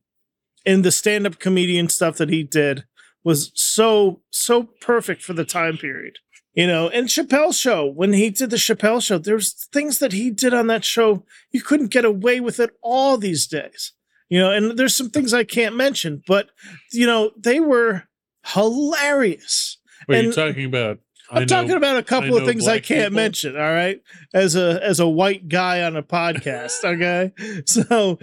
in 0.64 0.82
the 0.82 0.92
stand-up 0.92 1.38
comedian 1.38 1.88
stuff 1.88 2.16
that 2.16 2.30
he 2.30 2.42
did, 2.42 2.84
was 3.22 3.52
so 3.54 4.20
so 4.30 4.68
perfect 4.80 5.22
for 5.22 5.32
the 5.32 5.44
time 5.44 5.76
period. 5.76 6.18
You 6.54 6.68
know, 6.68 6.88
and 6.88 7.08
Chappelle 7.08 7.58
show 7.58 7.84
when 7.84 8.12
he 8.12 8.30
did 8.30 8.50
the 8.50 8.56
Chappelle 8.56 9.02
show, 9.02 9.18
there's 9.18 9.66
things 9.72 9.98
that 9.98 10.12
he 10.12 10.30
did 10.30 10.54
on 10.54 10.68
that 10.68 10.84
show 10.84 11.24
you 11.50 11.60
couldn't 11.60 11.90
get 11.90 12.04
away 12.04 12.38
with 12.38 12.60
it 12.60 12.70
all 12.80 13.18
these 13.18 13.46
days. 13.46 13.92
You 14.28 14.38
know, 14.38 14.52
and 14.52 14.78
there's 14.78 14.94
some 14.94 15.10
things 15.10 15.34
I 15.34 15.44
can't 15.44 15.76
mention, 15.76 16.22
but 16.26 16.50
you 16.92 17.06
know 17.06 17.32
they 17.36 17.60
were 17.60 18.04
hilarious. 18.46 19.78
What 20.06 20.18
are 20.18 20.20
you 20.20 20.26
And- 20.28 20.34
talking 20.34 20.64
about? 20.66 20.98
I'm 21.30 21.40
know- 21.42 21.46
talking 21.46 21.72
about 21.72 21.96
a 21.96 22.02
couple 22.02 22.36
of 22.36 22.44
things 22.44 22.68
I 22.68 22.80
can't 22.80 23.04
people. 23.10 23.16
mention. 23.16 23.56
All 23.56 23.62
right, 23.72 23.98
as 24.34 24.56
a 24.56 24.78
as 24.82 25.00
a 25.00 25.08
white 25.08 25.48
guy 25.48 25.82
on 25.82 25.96
a 25.96 26.02
podcast. 26.02 26.84
Okay, 26.84 27.32
so, 27.66 28.18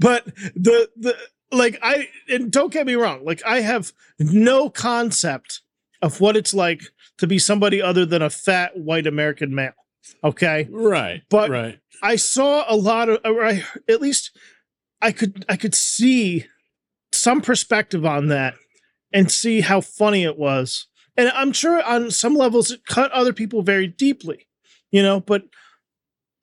but 0.00 0.24
the 0.56 0.90
the 0.96 1.16
like 1.52 1.78
I 1.82 2.08
and 2.28 2.50
don't 2.50 2.72
get 2.72 2.86
me 2.86 2.94
wrong, 2.94 3.24
like 3.24 3.40
I 3.46 3.60
have 3.60 3.92
no 4.18 4.68
concept 4.68 5.60
of 6.02 6.20
what 6.20 6.36
it's 6.36 6.52
like 6.52 6.82
to 7.18 7.26
be 7.28 7.38
somebody 7.38 7.80
other 7.80 8.04
than 8.04 8.20
a 8.20 8.30
fat 8.30 8.76
white 8.76 9.06
American 9.06 9.54
male. 9.54 9.72
Okay, 10.24 10.68
Right. 10.70 11.22
But- 11.30 11.50
right. 11.50 11.78
I 12.02 12.16
saw 12.16 12.64
a 12.68 12.74
lot 12.76 13.08
of, 13.08 13.20
or 13.24 13.42
I, 13.46 13.64
at 13.88 14.02
least 14.02 14.36
I 15.00 15.12
could, 15.12 15.44
I 15.48 15.56
could 15.56 15.74
see 15.74 16.44
some 17.12 17.40
perspective 17.40 18.04
on 18.04 18.26
that 18.28 18.54
and 19.12 19.30
see 19.30 19.60
how 19.62 19.80
funny 19.80 20.24
it 20.24 20.36
was. 20.36 20.88
And 21.16 21.28
I'm 21.30 21.52
sure 21.52 21.82
on 21.82 22.10
some 22.10 22.34
levels 22.34 22.70
it 22.70 22.86
cut 22.86 23.12
other 23.12 23.32
people 23.32 23.62
very 23.62 23.86
deeply, 23.86 24.46
you 24.90 25.02
know, 25.02 25.20
but 25.20 25.44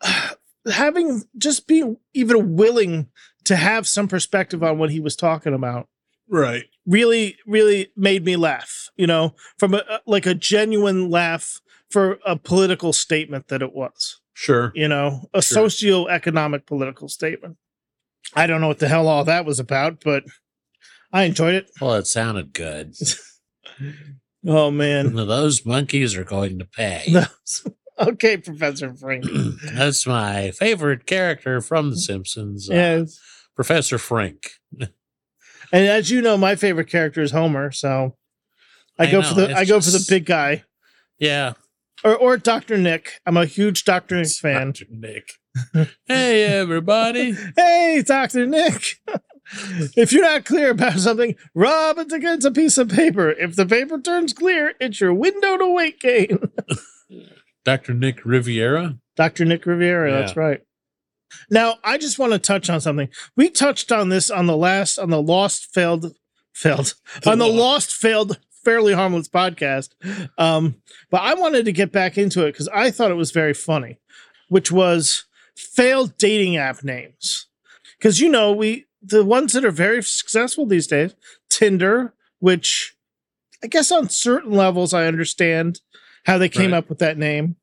having 0.72 1.24
just 1.38 1.68
being 1.68 1.98
even 2.13 2.56
willing 2.56 3.08
to 3.46 3.56
have 3.56 3.88
some 3.88 4.08
perspective 4.08 4.63
on 4.63 4.78
what 4.78 4.92
he 4.92 5.00
was 5.00 5.16
talking 5.16 5.54
about 5.54 5.88
Right. 6.30 6.66
really 6.86 7.36
really 7.48 7.92
made 7.98 8.24
me 8.24 8.36
laugh 8.36 8.90
you 8.96 9.08
know 9.08 9.36
from 9.58 9.74
a 9.74 9.84
like 10.06 10.25
a 10.28 10.36
genuine 10.36 11.10
laugh 11.10 11.60
for 11.90 12.20
a 12.25 12.36
political 12.38 12.94
statement 12.94 13.48
that 13.50 13.62
it 13.63 13.74
was 13.74 14.20
Sure. 14.34 14.72
you 14.75 14.88
know, 14.88 15.28
a 15.34 15.42
Sure. 15.42 15.68
socio-economic 15.70 16.66
political 16.66 17.08
statement. 17.10 17.58
I 18.34 18.48
don't 18.48 18.62
know 18.62 18.70
what 18.70 18.80
the 18.80 18.88
hell 18.88 19.08
all 19.08 19.24
that 19.25 19.46
was 19.46 19.60
about, 19.60 20.01
but 20.04 20.24
I 21.12 21.24
enjoyed 21.24 21.54
it. 21.56 21.70
Well, 21.82 21.94
it 21.96 22.08
sounded 22.08 22.54
good. 22.54 22.96
Oh 24.46 24.72
man. 24.72 25.14
Those 25.16 25.66
monkeys 25.66 26.16
are 26.16 26.24
going 26.24 26.60
to 26.60 26.66
pay. 26.66 27.14
Okay, 28.00 28.38
Professor 28.38 28.92
Frink. 28.96 29.26
That's 29.74 30.08
my 30.08 30.50
favorite 30.52 31.06
character 31.06 31.62
from 31.62 31.92
The 31.92 31.98
Simpsons, 31.98 32.68
uh, 32.68 32.74
Yes. 32.74 33.20
Professor 33.56 33.98
Frink. 34.00 34.48
And 35.74 35.86
as 35.88 36.10
you 36.10 36.22
know, 36.22 36.36
my 36.36 36.56
favorite 36.56 36.90
character 36.90 37.22
is 37.22 37.30
Homer, 37.32 37.72
so 37.72 38.18
I, 38.98 39.04
I 39.08 39.12
go 39.12 39.22
know, 39.22 39.28
for 39.30 39.34
the 39.36 39.56
I 39.56 39.66
go 39.66 39.80
for 39.80 39.92
the 39.92 40.04
big 40.10 40.26
guy. 40.26 40.64
Yeah, 41.20 41.54
Or 42.04 42.16
or 42.16 42.38
Dr. 42.38 42.78
Nick. 42.78 43.20
I'm 43.26 43.38
a 43.38 43.46
huge 43.46 43.86
Dr. 43.86 44.16
Nick 44.18 44.28
fan. 44.32 44.68
Dr. 44.72 44.86
Nick. 44.90 45.30
hey, 46.08 46.44
everybody. 46.46 47.38
Hey, 47.56 48.04
Dr. 48.06 48.48
Nick. 48.48 48.84
If 49.98 50.12
you're 50.12 50.24
not 50.24 50.46
clear 50.46 50.72
about 50.72 51.00
something, 51.00 51.36
rub 51.54 51.98
it 51.98 52.12
against 52.12 52.48
a 52.48 52.52
piece 52.52 52.78
of 52.78 52.90
paper. 52.90 53.32
If 53.32 53.56
the 53.56 53.66
paper 53.66 54.00
turns 54.00 54.34
clear, 54.34 54.74
it's 54.80 55.02
your 55.02 55.14
window 55.14 55.58
to 55.58 55.74
weight 55.74 56.00
gain. 56.00 56.40
Dr. 57.66 57.94
Nick 57.94 58.26
Riviera. 58.26 58.98
Dr. 59.16 59.46
Nick 59.46 59.66
Riviera, 59.66 60.12
that's 60.12 60.36
right. 60.36 60.62
Now, 61.50 61.76
I 61.84 61.98
just 61.98 62.20
want 62.20 62.34
to 62.34 62.40
touch 62.40 62.70
on 62.70 62.82
something. 62.82 63.10
We 63.36 63.50
touched 63.50 63.92
on 63.92 64.10
this 64.10 64.30
on 64.30 64.48
the 64.48 64.58
last 64.58 64.98
on 64.98 65.10
the 65.10 65.22
Lost 65.22 65.74
Failed 65.74 66.14
Failed 66.54 66.94
on 67.26 67.40
the 67.40 67.48
Lost 67.48 67.94
Failed 67.94 68.40
Fairly 68.64 68.94
Harmless 68.94 69.30
podcast. 69.30 69.90
Um, 70.38 70.82
but 71.10 71.22
I 71.22 71.34
wanted 71.34 71.66
to 71.66 71.72
get 71.72 71.92
back 71.92 72.18
into 72.18 72.46
it 72.46 72.52
because 72.54 72.68
I 72.70 72.92
thought 72.92 73.12
it 73.12 73.16
was 73.16 73.32
very 73.32 73.54
funny, 73.54 74.00
which 74.50 74.72
was 74.72 75.26
failed 75.56 76.18
dating 76.18 76.58
app 76.58 76.84
names. 76.84 77.48
Because 77.98 78.20
you 78.20 78.30
know, 78.30 78.52
we 78.52 78.86
the 79.01 79.24
ones 79.25 79.53
that 79.53 79.65
are 79.65 79.72
very 79.72 80.03
successful 80.03 80.65
these 80.65 80.88
days, 80.88 81.15
Tinder, 81.50 82.13
which 82.39 82.96
I 83.63 83.67
guess 83.67 83.91
on 83.91 84.10
certain 84.10 84.51
levels 84.51 84.93
I 84.93 85.05
understand 85.08 85.81
how 86.25 86.38
they 86.38 86.50
came 86.50 86.72
Right. 86.72 86.77
up 86.77 86.89
with 86.89 87.00
that 87.00 87.17
name. 87.17 87.55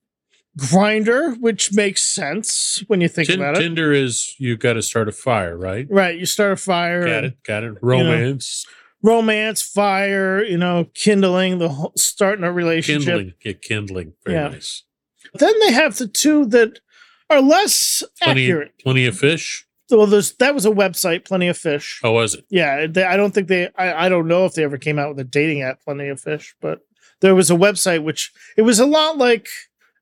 Grindr, 0.59 1.39
which 1.41 1.73
makes 1.73 2.03
sense 2.03 2.83
when 2.89 3.01
you 3.01 3.09
think 3.09 3.29
Tin- 3.29 3.41
about 3.41 3.57
it. 3.57 3.61
Tinder 3.61 3.93
is 3.93 4.35
you 4.39 4.57
got 4.57 4.73
to 4.73 4.83
start 4.83 5.09
a 5.09 5.13
fire, 5.13 5.57
right? 5.57 5.87
Right, 5.89 6.19
you 6.19 6.27
start 6.27 6.53
a 6.53 6.57
fire, 6.57 7.05
Got 7.05 7.11
and 7.15 7.27
it. 7.27 7.43
Got 7.45 7.65
it. 7.65 7.75
Romance. 7.81 8.67
romance, 9.01 9.63
fire, 9.63 10.43
you 10.43 10.59
know, 10.59 10.89
kindling, 10.95 11.59
the 11.59 11.69
whole, 11.69 11.93
starting 11.97 12.45
a 12.45 12.51
relationship. 12.53 13.07
kindling. 13.07 13.35
Yeah, 13.45 13.53
kindling. 13.53 14.13
Very 14.25 14.37
Yeah. 14.39 14.49
nice. 14.49 14.83
Then 15.35 15.55
they 15.61 15.71
have 15.73 15.97
the 15.99 16.09
two 16.09 16.47
that 16.47 16.81
are 17.31 17.41
less 17.41 18.03
Plenty, 18.21 18.47
accurate. 18.47 18.73
plenty 18.83 19.07
of 19.07 19.17
fish. 19.17 19.68
Well, 19.91 20.07
there's 20.07 20.33
that 20.37 20.55
was 20.55 20.67
a 20.67 20.71
website, 20.71 21.25
Plenty 21.25 21.49
of 21.49 21.57
Fish. 21.57 22.01
Oh, 22.05 22.13
was 22.13 22.35
it? 22.35 22.45
Yeah, 22.51 22.87
they, 22.87 23.05
I 23.05 23.17
don't 23.17 23.33
think 23.33 23.49
they. 23.49 23.69
I, 23.77 24.07
I 24.07 24.09
don't 24.09 24.29
know 24.29 24.45
if 24.45 24.55
they 24.55 24.65
ever 24.65 24.77
came 24.79 24.99
out 24.99 25.09
with 25.11 25.19
a 25.21 25.25
dating 25.25 25.63
app, 25.63 25.83
Plenty 25.83 26.09
of 26.09 26.21
Fish, 26.21 26.55
but 26.61 26.81
there 27.21 27.35
was 27.35 27.51
a 27.51 27.55
website 27.55 28.03
which 28.05 28.31
it 28.57 28.63
was 28.63 28.79
a 28.79 28.87
lot 28.87 29.17
like, 29.17 29.49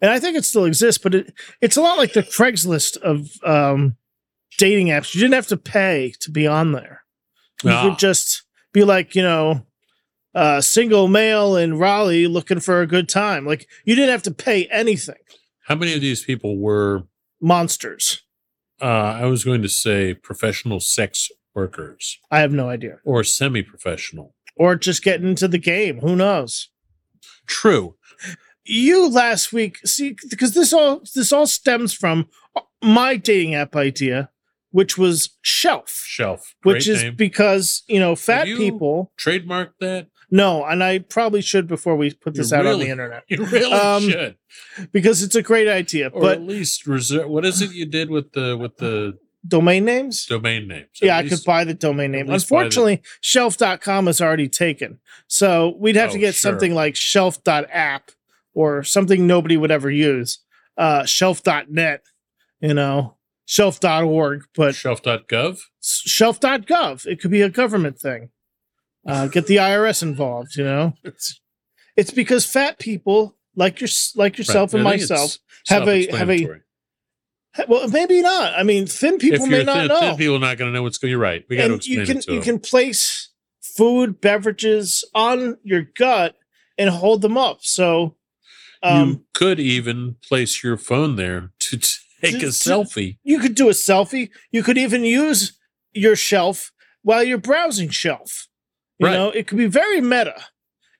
and 0.02 0.10
I 0.10 0.18
think 0.18 0.36
it 0.36 0.44
still 0.44 0.64
exists, 0.64 1.00
but 1.02 1.14
it 1.14 1.32
it's 1.60 1.76
a 1.76 1.80
lot 1.82 1.98
like 1.98 2.12
the 2.14 2.22
Craigslist 2.24 2.96
of 2.98 3.30
um, 3.44 3.96
dating 4.58 4.88
apps. 4.88 5.14
You 5.14 5.20
didn't 5.20 5.34
have 5.34 5.46
to 5.48 5.56
pay 5.56 6.12
to 6.20 6.30
be 6.32 6.46
on 6.48 6.72
there. 6.72 7.02
You 7.62 7.70
Ah. 7.70 7.88
could 7.88 7.98
just 7.98 8.42
be 8.72 8.82
like, 8.84 9.14
you 9.14 9.22
know, 9.22 9.64
uh, 10.34 10.60
single 10.60 11.06
male 11.08 11.56
in 11.56 11.78
Raleigh 11.78 12.26
looking 12.26 12.60
for 12.60 12.80
a 12.82 12.86
good 12.86 13.08
time. 13.08 13.46
Like 13.46 13.68
you 13.84 13.94
didn't 13.94 14.10
have 14.10 14.22
to 14.24 14.30
pay 14.34 14.66
anything. 14.66 15.14
How 15.66 15.76
many 15.76 15.94
of 15.94 16.00
these 16.00 16.24
people 16.24 16.58
were? 16.58 17.04
Monsters. 17.40 18.22
Uh, 18.80 18.84
I 19.20 19.24
was 19.26 19.44
going 19.44 19.62
to 19.62 19.68
say 19.68 20.14
professional 20.14 20.80
sex 20.80 21.30
workers 21.54 22.18
I 22.30 22.40
have 22.40 22.52
no 22.52 22.68
idea. 22.68 22.98
or 23.04 23.24
semi-professional. 23.24 24.34
Or 24.56 24.76
just 24.76 25.02
getting 25.02 25.28
into 25.28 25.48
the 25.48 25.58
game. 25.58 26.00
Who 26.00 26.16
knows? 26.16 26.68
True. 27.46 27.96
you 28.64 29.08
last 29.08 29.52
week 29.52 29.78
see 29.86 30.16
because 30.30 30.52
this 30.54 30.72
all 30.72 31.02
this 31.14 31.32
all 31.32 31.46
stems 31.46 31.94
from 31.94 32.28
my 32.82 33.16
dating 33.16 33.54
app 33.54 33.76
idea 33.76 34.30
which 34.72 34.98
was 34.98 35.30
shelf 35.42 36.02
Shelf. 36.06 36.54
Which 36.62 36.86
is 36.88 37.02
name. 37.02 37.14
because 37.16 37.82
you 37.86 38.00
know 38.00 38.16
fat 38.16 38.48
you- 38.48 38.56
people 38.58 39.12
Trademark 39.16 39.74
that. 39.80 40.08
No 40.30 40.64
and 40.64 40.82
i 40.82 40.98
probably 40.98 41.40
should 41.40 41.66
before 41.68 41.96
we 41.96 42.12
put 42.12 42.34
this 42.34 42.50
You 42.50 42.56
out 42.58 42.66
on 42.66 42.78
the 42.80 42.88
internet 42.88 43.22
You 43.28 43.44
really 43.46 43.72
Um, 43.72 44.02
should. 44.10 44.36
because 44.92 45.22
it's 45.22 45.34
a 45.34 45.42
great 45.42 45.68
idea 45.68 46.08
Or 46.08 46.20
but 46.20 46.32
at 46.38 46.42
least 46.42 46.86
reserve. 46.86 47.28
What 47.28 47.44
is 47.44 47.62
it 47.62 47.72
you 47.72 47.86
did 47.86 48.10
with 48.10 48.32
the 48.32 48.56
with 48.56 48.76
the 48.78 49.18
domain 49.46 49.84
names 49.84 50.26
domain 50.26 50.66
names? 50.66 50.88
At 51.00 51.06
yeah 51.06 51.16
i 51.18 51.28
could 51.28 51.44
buy 51.44 51.62
the 51.64 51.74
domain 51.74 52.10
name 52.12 52.26
least 52.26 52.48
buy 52.50 52.58
the- 52.58 52.64
unfortunately 52.64 53.02
shelf.com 53.20 54.08
is 54.08 54.20
already 54.20 54.48
taken 54.48 54.98
so 55.28 55.76
we'd 55.78 55.96
have 55.96 56.10
to 56.10 56.16
Oh, 56.18 56.20
get 56.20 56.34
sure. 56.34 56.50
something 56.50 56.74
like 56.74 56.96
shelf.app 56.96 58.10
or 58.54 58.82
something 58.82 59.26
nobody 59.26 59.56
would 59.56 59.70
ever 59.70 59.90
use 59.90 60.40
uh 60.76 61.04
shelf.net 61.04 62.02
you 62.60 62.74
know 62.74 63.14
shelf.org 63.44 64.42
but 64.56 64.74
Shelf.gov. 64.74 65.60
shelf.gov 65.80 67.06
it 67.06 67.20
could 67.20 67.30
be 67.30 67.42
a 67.42 67.48
government 67.48 67.98
thing 68.00 68.30
uh 69.06 69.26
get 69.28 69.46
the 69.46 69.56
irs 69.56 70.02
involved 70.02 70.56
you 70.56 70.64
know 70.64 70.92
it's 71.96 72.10
because 72.10 72.44
fat 72.44 72.78
people 72.78 73.36
like 73.54 73.80
your 73.80 73.88
like 74.14 74.36
yourself 74.38 74.72
Right. 74.74 74.80
and 74.80 74.88
it's 74.94 75.10
myself 75.10 75.38
have 75.68 75.88
a- 75.88 76.06
have 76.16 76.30
a- 76.30 76.48
well 77.68 77.88
maybe 77.88 78.20
not 78.20 78.52
i 78.58 78.62
mean 78.62 78.86
thin 78.86 79.18
people 79.18 79.46
may 79.46 79.62
not 79.64 79.76
thin, 79.78 79.88
know 79.88 80.00
thin 80.00 80.16
people 80.16 80.36
are 80.36 80.40
not 80.40 80.58
going 80.58 80.70
to 80.70 80.74
know 80.74 80.82
what's 80.82 80.98
going. 80.98 81.10
You're 81.10 81.20
right. 81.20 81.44
We 81.48 81.56
got 81.56 81.68
to 81.68 81.74
explain 81.74 82.00
you 82.00 82.06
can 82.06 82.16
it 82.18 82.22
to 82.24 82.32
you 82.32 82.38
them. 82.40 82.44
can 82.44 82.58
place 82.60 83.30
food 83.62 84.20
beverages 84.20 85.04
on 85.14 85.56
your 85.62 85.82
gut 85.96 86.36
and 86.78 86.90
hold 86.90 87.22
them 87.22 87.36
up 87.38 87.58
so 87.62 88.16
um 88.82 89.08
you 89.08 89.24
could 89.34 89.58
even 89.60 90.16
place 90.28 90.62
your 90.62 90.76
phone 90.76 91.16
there 91.16 91.50
to 91.60 91.78
take 92.20 92.40
To- 92.40 92.46
a 92.46 92.50
selfie. 92.50 93.18
you 93.24 93.38
could 93.38 93.54
do 93.54 93.68
a 93.68 93.72
selfie 93.72 94.30
you 94.50 94.62
could 94.62 94.76
even 94.78 95.04
use 95.04 95.58
your 95.94 96.16
shelf 96.16 96.72
while 97.02 97.22
you're 97.24 97.38
browsing 97.38 97.88
shelf 97.88 98.48
you 98.98 99.06
Right. 99.06 99.12
know 99.14 99.30
it 99.30 99.46
could 99.46 99.58
be 99.58 99.66
very 99.66 100.00
meta 100.00 100.34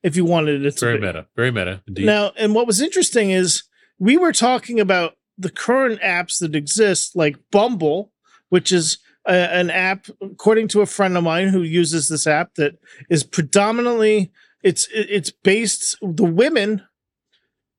if 0.03 0.17
you 0.17 0.25
wanted 0.25 0.65
it 0.65 0.77
to 0.77 0.85
very 0.85 0.99
be. 1.01 1.07
meta. 1.07 1.27
Very 1.37 1.51
meta. 1.51 1.83
Indeed. 1.89 2.07
now 2.07 2.33
and 2.37 2.55
what 2.55 2.67
was 2.67 2.81
interesting 2.81 3.31
is 3.31 3.63
we 3.99 4.17
were 4.17 4.33
talking 4.33 4.79
about 4.81 5.17
the 5.39 5.51
current 5.51 6.01
apps 6.01 6.39
that 6.41 6.55
exist, 6.55 7.15
like 7.17 7.37
Bumble, 7.51 8.13
which 8.49 8.73
is 8.73 8.99
a, 9.27 9.33
an 9.55 9.71
app, 9.71 10.07
according 10.23 10.69
to 10.69 10.81
a 10.81 10.87
friend 10.87 11.17
of 11.17 11.25
mine 11.25 11.49
who 11.49 11.63
uses 11.63 12.09
this 12.09 12.27
app, 12.27 12.55
that 12.55 12.79
is 13.11 13.25
predominantly 13.25 14.31
it's 14.63 14.89
it's 14.93 15.31
based 15.31 15.97
the 16.03 16.25
women 16.25 16.83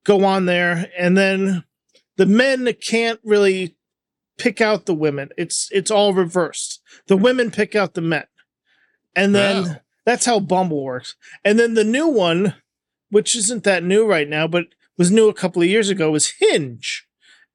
go 0.03 0.23
on 0.23 0.45
there, 0.45 0.89
and 0.97 1.17
then 1.17 1.63
the 2.15 2.25
men 2.25 2.71
can't 2.81 3.19
really 3.23 3.75
pick 4.37 4.61
out 4.61 4.85
the 4.85 4.93
women. 4.93 5.29
It's 5.37 5.69
it's 5.71 5.91
all 5.91 6.13
reversed. 6.13 6.81
The 7.07 7.17
women 7.17 7.49
pick 7.51 7.75
out 7.75 7.93
the 7.95 8.01
men, 8.01 8.25
and 9.15 9.33
then 9.35 9.63
Wow. 9.63 9.75
That's 10.07 10.25
how 10.25 10.39
Bumble 10.39 10.83
works. 10.83 11.15
And 11.45 11.59
then 11.59 11.73
the 11.75 11.83
new 11.83 12.07
one, 12.07 12.55
which 13.11 13.35
isn't 13.35 13.63
that 13.65 13.83
new 13.83 14.05
right 14.07 14.27
now, 14.27 14.47
but 14.47 14.67
was 14.97 15.11
new 15.11 15.27
a 15.29 15.33
couple 15.33 15.61
of 15.61 15.67
years 15.67 15.89
ago, 15.89 16.09
was 16.11 16.33
Hinge. 16.39 17.05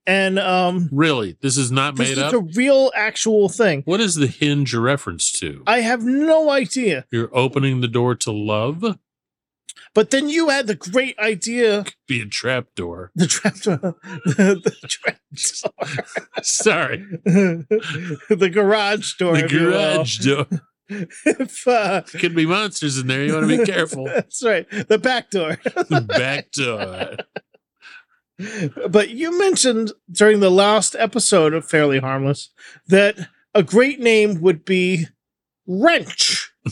And 0.07 0.39
um 0.39 0.89
Really, 0.93 1.37
this 1.43 1.57
is 1.57 1.71
not 1.71 1.97
this 1.97 2.09
made 2.11 2.19
is 2.19 2.25
up. 2.25 2.33
a 2.35 2.41
real 2.57 2.91
actual 2.95 3.49
thing. 3.49 3.83
what 3.85 4.01
is 4.01 4.17
the 4.17 4.27
hinge 4.27 4.75
a 4.75 4.81
reference 4.81 5.31
to? 5.41 5.63
I 5.67 5.81
have 5.81 6.03
no 6.05 6.51
idea. 6.51 7.07
You're 7.13 7.31
opening 7.37 7.81
the 7.81 7.89
door 7.89 8.15
to 8.17 8.33
love. 8.33 8.99
But 9.95 10.11
then 10.11 10.29
you 10.29 10.49
had 10.49 10.67
the 10.67 10.75
great 10.75 11.17
idea, 11.19 11.85
Be 12.09 12.21
a 12.23 12.27
trap 12.27 12.67
door. 12.75 13.13
the 13.15 13.27
trap 13.29 13.55
door, 13.61 13.77
the, 14.25 14.61
the 14.65 14.89
trap 14.89 15.19
Sorry, 16.43 16.99
the 17.25 18.51
garage 18.53 19.15
door, 19.19 19.37
the 19.37 19.45
if 19.45 19.53
you 19.53 19.67
will. 19.67 19.71
garage 19.71 20.19
door. 20.19 20.47
If, 21.27 21.67
uh, 21.67 22.03
Could 22.03 22.35
be 22.35 22.47
monsters 22.47 22.99
in 22.99 23.07
there. 23.07 23.25
You 23.25 23.35
want 23.35 23.49
to 23.49 23.59
be 23.59 23.65
careful. 23.73 24.05
That's 24.05 24.43
right, 24.45 24.69
the 24.71 24.99
back 24.99 25.31
door. 25.31 25.59
the 25.65 26.01
back 26.09 26.53
door. 26.53 27.17
But 28.89 29.11
you 29.11 29.39
mentioned 29.39 29.93
during 30.11 30.41
the 30.41 30.51
last 30.51 30.97
episode 30.99 31.55
of 31.55 31.69
Fairly 31.69 32.01
Harmless 32.01 32.51
that 32.89 33.29
a 33.55 33.63
great 33.63 34.01
name 34.01 34.41
would 34.41 34.65
be 34.65 35.07
Wrench. 35.67 36.53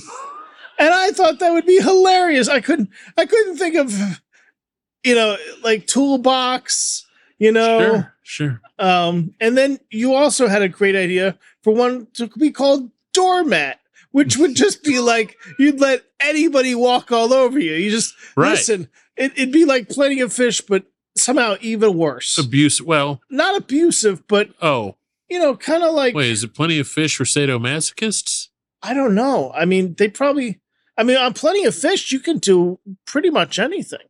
and 0.79 0.95
I 0.95 1.11
thought 1.11 1.39
that 1.39 1.53
would 1.53 1.67
be 1.67 1.81
hilarious. 1.81 2.49
I 2.49 2.61
couldn't 2.61 2.91
I 3.17 3.27
couldn't 3.27 3.57
think 3.57 3.77
of 3.77 4.21
you 5.05 5.15
know, 5.15 5.37
like 5.63 5.87
toolbox, 5.87 7.07
you 7.39 7.53
know. 7.53 7.79
Sure, 7.79 8.15
sure. 8.23 8.61
Um 8.79 9.35
and 9.41 9.57
then 9.57 9.79
you 9.91 10.15
also 10.15 10.49
had 10.49 10.63
a 10.63 10.69
great 10.69 10.97
idea 10.97 11.39
for 11.63 11.75
one 11.75 12.09
to 12.15 12.27
be 12.39 12.51
called 12.51 12.91
doormat, 13.13 13.81
which 14.13 14.37
would 14.37 14.55
just 14.55 14.83
be 14.83 14.99
like 14.99 15.37
you'd 15.59 15.81
let 15.81 16.03
anybody 16.21 16.75
walk 16.75 17.13
all 17.13 17.33
over 17.33 17.59
you. 17.59 17.73
You 17.75 17.91
just 17.91 18.15
Right. 18.37 18.53
Listen, 18.53 18.89
it, 19.17 19.33
it'd 19.37 19.53
be 19.53 19.65
like 19.65 19.89
plenty 19.89 20.21
of 20.21 20.33
fish, 20.33 20.61
but 20.61 20.85
somehow 21.17 21.57
even 21.61 21.97
worse. 21.97 22.39
Abuse. 22.39 22.81
Well, 22.81 23.21
Not 23.31 23.57
abusive, 23.57 24.27
but 24.27 24.51
oh, 24.63 24.97
you 25.29 25.39
know, 25.39 25.57
kind 25.57 25.83
of 25.83 25.95
like 25.95 26.15
wait. 26.15 26.31
Is 26.31 26.45
it 26.45 26.55
plenty 26.55 26.79
of 26.79 26.89
fish 26.89 27.17
for 27.17 27.25
sadomasochists? 27.25 28.49
I 28.83 28.95
don't 28.95 29.15
know. 29.15 29.53
I 29.55 29.65
mean, 29.65 29.95
they 29.95 30.09
probably. 30.09 30.61
I 30.97 31.03
mean, 31.03 31.17
on 31.17 31.33
plenty 31.33 31.65
of 31.65 31.75
fish, 31.75 32.13
you 32.13 32.21
can 32.21 32.39
do 32.39 32.79
pretty 33.07 33.31
much 33.31 33.59
anything. 33.59 34.07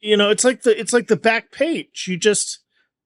You 0.00 0.16
know, 0.16 0.30
it's 0.30 0.44
like 0.44 0.62
the 0.62 0.78
it's 0.78 0.92
like 0.92 1.08
the 1.08 1.16
back 1.16 1.52
page. 1.52 2.06
You 2.08 2.16
just 2.16 2.60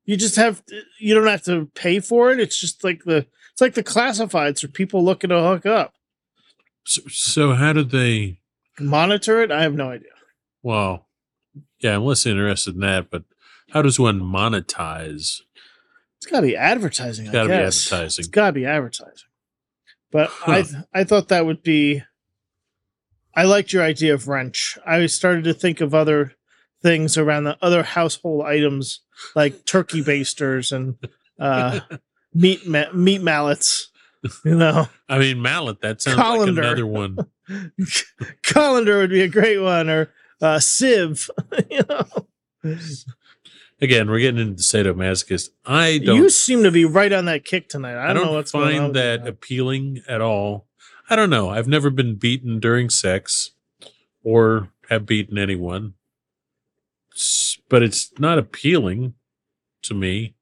you 0.04 0.16
just 0.16 0.36
have 0.36 0.62
you 1.00 1.14
don't 1.14 1.26
have 1.26 1.44
to 1.44 1.66
pay 1.74 2.00
for 2.00 2.30
it. 2.30 2.40
It's 2.40 2.58
just 2.58 2.84
like 2.84 3.04
the 3.04 3.26
it's 3.54 3.60
like 3.60 3.74
the 3.74 3.84
classifieds 3.84 4.62
for 4.62 4.66
people 4.66 5.04
looking 5.04 5.30
to 5.30 5.40
hook 5.40 5.64
up. 5.64 5.94
So, 6.84 7.02
so 7.08 7.52
how 7.52 7.72
do 7.72 7.84
they? 7.84 8.40
Monitor 8.80 9.40
it. 9.42 9.52
I 9.52 9.62
have 9.62 9.74
no 9.74 9.90
idea. 9.90 10.10
Well, 10.60 11.06
yeah, 11.78 11.94
I'm 11.94 12.04
less 12.04 12.26
interested 12.26 12.74
in 12.74 12.80
that. 12.80 13.10
But 13.10 13.22
how 13.70 13.80
does 13.82 14.00
one 14.00 14.20
monetize? 14.20 15.42
It's 16.16 16.26
got 16.28 16.40
to 16.40 16.46
be 16.48 16.56
advertising. 16.56 17.26
It's 17.26 17.32
got 17.32 17.44
to 17.44 17.48
be 17.48 17.54
advertising. 17.54 18.22
It's 18.22 18.28
got 18.28 18.46
to 18.46 18.52
be 18.52 18.66
advertising. 18.66 19.28
But 20.10 20.32
I 20.44 20.62
Huh. 20.62 20.82
I 20.92 21.04
thought 21.04 21.28
that 21.28 21.46
would 21.46 21.62
be. 21.62 22.02
I 23.36 23.44
liked 23.44 23.72
your 23.72 23.84
idea 23.84 24.14
of 24.14 24.26
wrench. 24.26 24.76
I 24.84 25.06
started 25.06 25.44
to 25.44 25.54
think 25.54 25.80
of 25.80 25.94
other 25.94 26.32
things 26.82 27.16
around 27.16 27.44
the 27.44 27.56
other 27.62 27.84
household 27.84 28.46
items 28.46 29.00
like 29.36 29.64
turkey 29.64 30.02
basters 30.02 30.72
and 30.72 30.96
uh, 31.38 31.80
meat 32.34 32.66
ma- 32.66 32.92
meat 32.92 33.22
mallets. 33.22 33.90
You 34.44 34.56
know, 34.56 34.86
I 35.08 35.18
mean, 35.18 35.40
mallet. 35.42 35.80
That 35.82 36.02
sounds 36.02 36.16
Colander. 36.16 36.62
like 36.62 36.72
another 36.72 36.86
one. 36.86 37.18
colander 38.42 38.98
would 38.98 39.10
be 39.10 39.20
a 39.22 39.28
great 39.28 39.58
one, 39.58 39.88
or 39.90 40.10
uh, 40.40 40.58
sieve. 40.58 41.28
you 41.70 41.82
know, 41.88 42.76
Again, 43.80 44.08
we're 44.08 44.20
getting 44.20 44.40
into 44.40 44.62
sadomasochist. 44.62 45.50
I 45.66 45.98
don't. 45.98 46.16
you 46.16 46.30
seem 46.30 46.62
to 46.62 46.70
be 46.70 46.84
right 46.86 47.12
on 47.12 47.26
that 47.26 47.44
kick 47.44 47.68
tonight. 47.68 47.96
I 47.96 48.04
I 48.04 48.06
don't, 48.08 48.16
don't 48.22 48.26
know 48.26 48.32
what's 48.32 48.52
going 48.52 48.76
on. 48.78 48.82
find 48.84 48.94
that 48.96 49.20
man. 49.20 49.28
appealing 49.28 50.02
at 50.08 50.20
all. 50.20 50.66
I 51.10 51.16
don't 51.16 51.28
know. 51.28 51.50
I've 51.50 51.68
never 51.68 51.90
been 51.90 52.14
beaten 52.14 52.60
during 52.60 52.88
sex 52.88 53.50
or 54.22 54.70
have 54.88 55.04
beaten 55.04 55.36
anyone. 55.36 55.94
S- 57.14 57.58
But 57.68 57.82
it's 57.82 58.10
not 58.18 58.38
appealing 58.38 59.14
to 59.82 59.92
me. 59.92 60.34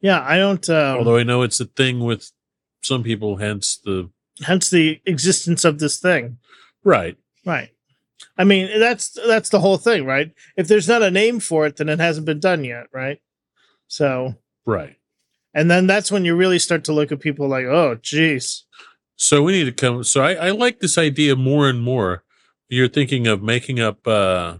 Yeah, 0.00 0.22
I 0.26 0.36
don't. 0.38 0.68
Um, 0.70 0.98
Although 0.98 1.16
I 1.18 1.22
know 1.24 1.42
it's 1.42 1.60
a 1.60 1.64
thing 1.66 2.00
with 2.00 2.30
some 2.82 3.02
people, 3.02 3.36
hence 3.36 3.78
the 3.84 4.10
hence 4.42 4.70
the 4.70 5.00
existence 5.06 5.64
of 5.64 5.78
this 5.78 5.98
thing. 5.98 6.38
right. 6.84 7.16
Right. 7.46 7.70
I 8.36 8.44
mean, 8.44 8.78
that's 8.78 9.16
that's 9.26 9.48
the 9.48 9.60
whole 9.60 9.78
thing, 9.78 10.04
right? 10.04 10.30
If 10.56 10.68
there's 10.68 10.88
not 10.88 11.02
a 11.02 11.10
name 11.10 11.40
for 11.40 11.66
it, 11.66 11.76
then 11.76 11.88
it 11.88 11.98
hasn't 11.98 12.26
been 12.26 12.40
done 12.40 12.64
yet, 12.64 12.86
right? 12.92 13.20
So, 13.88 14.34
Right. 14.66 14.96
and 15.54 15.70
then 15.70 15.86
that's 15.86 16.12
when 16.12 16.24
you 16.24 16.36
really 16.36 16.58
start 16.58 16.84
to 16.84 16.92
look 16.92 17.10
at 17.12 17.20
people 17.20 17.48
like, 17.48 17.64
oh, 17.64 17.96
geez, 18.00 18.64
So 19.16 19.42
we 19.42 19.52
need 19.52 19.64
to 19.64 19.72
come. 19.72 20.04
So 20.04 20.22
I, 20.22 20.34
I 20.34 20.50
like 20.50 20.80
this 20.80 20.96
idea 20.98 21.34
more 21.34 21.68
and 21.68 21.80
more. 21.82 22.22
You're 22.68 22.88
thinking 22.88 23.26
of 23.26 23.42
making 23.42 23.80
up 23.80 24.06
uh, 24.06 24.58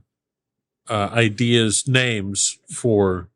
uh, 0.88 1.08
ideas, 1.12 1.86
names 1.86 2.58
for 2.74 3.28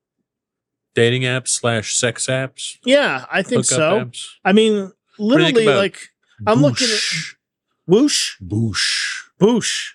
dating 0.94 1.22
apps 1.22 1.48
slash 1.48 1.94
sex 1.94 2.26
apps. 2.26 2.78
yeah, 2.84 3.24
I 3.30 3.42
think 3.42 3.64
so. 3.64 4.04
apps. 4.04 4.26
I 4.44 4.52
mean, 4.52 4.72
do 4.72 4.78
you 4.78 4.86
think 4.86 4.96
literally, 5.18 5.64
about 5.64 5.78
like 5.78 5.98
I'm 6.46 6.62
looking 6.62 6.88
at 6.88 6.92
Boosh. 6.92 7.34
whoosh, 7.86 8.36
Boosh. 8.42 9.22
boosh, 9.40 9.90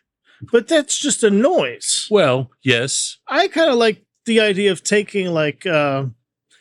but 0.52 0.68
that's 0.68 0.98
just 0.98 1.24
a 1.24 1.30
noise. 1.30 2.08
Well, 2.10 2.52
yes. 2.62 3.18
I 3.28 3.48
kind 3.48 3.70
of 3.70 3.78
like 3.78 4.06
the 4.26 4.40
idea 4.40 4.72
of 4.72 4.84
taking 4.84 5.28
like 5.34 5.66
uh, 5.66 6.06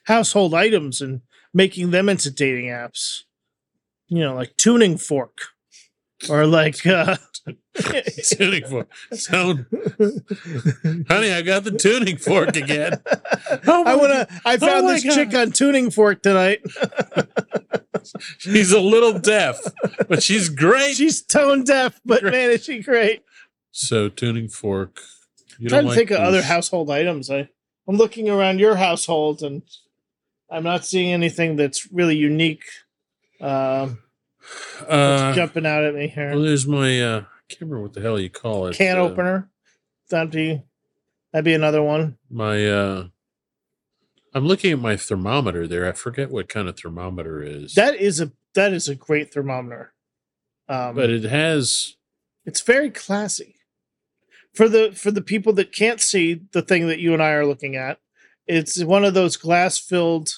household 0.05 0.55
items 0.55 1.01
and 1.01 1.20
making 1.53 1.90
them 1.90 2.09
into 2.09 2.31
dating 2.31 2.66
apps. 2.66 3.22
You 4.09 4.20
know, 4.20 4.35
like 4.35 4.57
tuning 4.57 4.96
fork, 4.96 5.38
or 6.28 6.46
like. 6.46 6.87
Uh, 6.87 7.16
tuning 8.24 8.64
fork. 8.64 8.88
Sound, 9.12 9.66
honey, 11.09 11.33
I 11.33 11.42
got 11.42 11.64
the 11.64 11.76
tuning 11.78 12.16
fork 12.16 12.57
again. 12.57 13.00
Oh 13.66 13.85
I 13.85 13.94
want 13.94 14.12
to. 14.12 14.40
I 14.44 14.57
found 14.57 14.87
my 14.87 14.94
this 14.94 15.04
God. 15.04 15.14
chick 15.14 15.35
on 15.35 15.52
tuning 15.52 15.90
fork 15.90 16.22
tonight. 16.22 16.61
She's 18.38 18.72
a 18.72 18.81
little 18.81 19.18
deaf, 19.18 19.61
but 20.09 20.22
she's 20.22 20.48
great. 20.48 20.96
She's 20.96 21.22
tone 21.22 21.64
deaf, 21.64 22.00
but 22.04 22.22
man, 22.22 22.50
is 22.50 22.64
she 22.64 22.81
great! 22.81 23.22
So 23.70 24.09
tuning 24.09 24.48
fork. 24.48 25.00
You 25.59 25.68
trying 25.68 25.83
to 25.83 25.88
like 25.88 25.96
think 25.96 26.11
of 26.11 26.20
other 26.20 26.42
household 26.42 26.90
items. 26.90 27.31
I 27.31 27.48
I'm 27.87 27.96
looking 27.96 28.28
around 28.28 28.59
your 28.59 28.76
household 28.76 29.42
and 29.42 29.62
I'm 30.50 30.64
not 30.64 30.85
seeing 30.85 31.12
anything 31.12 31.57
that's 31.57 31.90
really 31.92 32.16
unique. 32.16 32.64
Um, 33.40 33.98
Uh, 34.89 35.35
jumping 35.35 35.67
out 35.67 35.85
at 35.85 35.95
me 35.95 36.09
here. 36.09 36.31
well, 36.31 36.43
there's 36.43 36.67
my. 36.67 37.01
Uh, 37.01 37.21
I 37.21 37.41
can't 37.49 37.63
remember 37.63 37.83
what 37.83 37.93
the 37.95 38.01
hell 38.01 38.19
you 38.19 38.31
call 38.31 38.67
it. 38.67 38.77
Can 38.77 38.97
uh, 38.97 39.01
opener. 39.01 39.49
That'd 40.11 40.31
be 40.31 40.63
that'd 41.33 41.45
be 41.45 41.55
another 41.55 41.83
one. 41.83 42.17
My. 42.31 42.67
uh 42.67 43.09
I'm 44.35 44.47
looking 44.47 44.73
at 44.73 44.79
my 44.79 44.97
thermometer 44.97 45.67
there. 45.67 45.89
I 45.89 45.93
forget 45.93 46.31
what 46.31 46.49
kind 46.49 46.69
of 46.69 46.79
thermometer 46.79 47.43
is. 47.43 47.75
That 47.75 47.97
is 47.97 48.21
a 48.21 48.33
that 48.55 48.73
is 48.73 48.89
a 48.89 48.95
great 48.95 49.33
thermometer. 49.33 49.93
Um, 50.69 50.95
but 50.95 51.09
it 51.11 51.25
has. 51.25 51.97
it's 52.45 52.61
very 52.61 52.91
classy 52.91 53.57
for 54.53 54.69
the 54.69 54.93
for 54.93 55.11
the 55.11 55.23
people 55.23 55.53
that 55.55 55.73
can't 55.73 56.01
see 56.01 56.43
the 56.53 56.63
thing 56.63 56.89
that 56.89 57.01
you 57.01 57.15
and 57.15 57.23
I 57.23 57.31
are 57.31 57.47
looking 57.47 57.75
at. 57.75 57.99
It's 58.47 58.83
one 58.83 59.05
of 59.05 59.15
those 59.15 59.37
glass 59.37 59.79
filled 59.79 60.31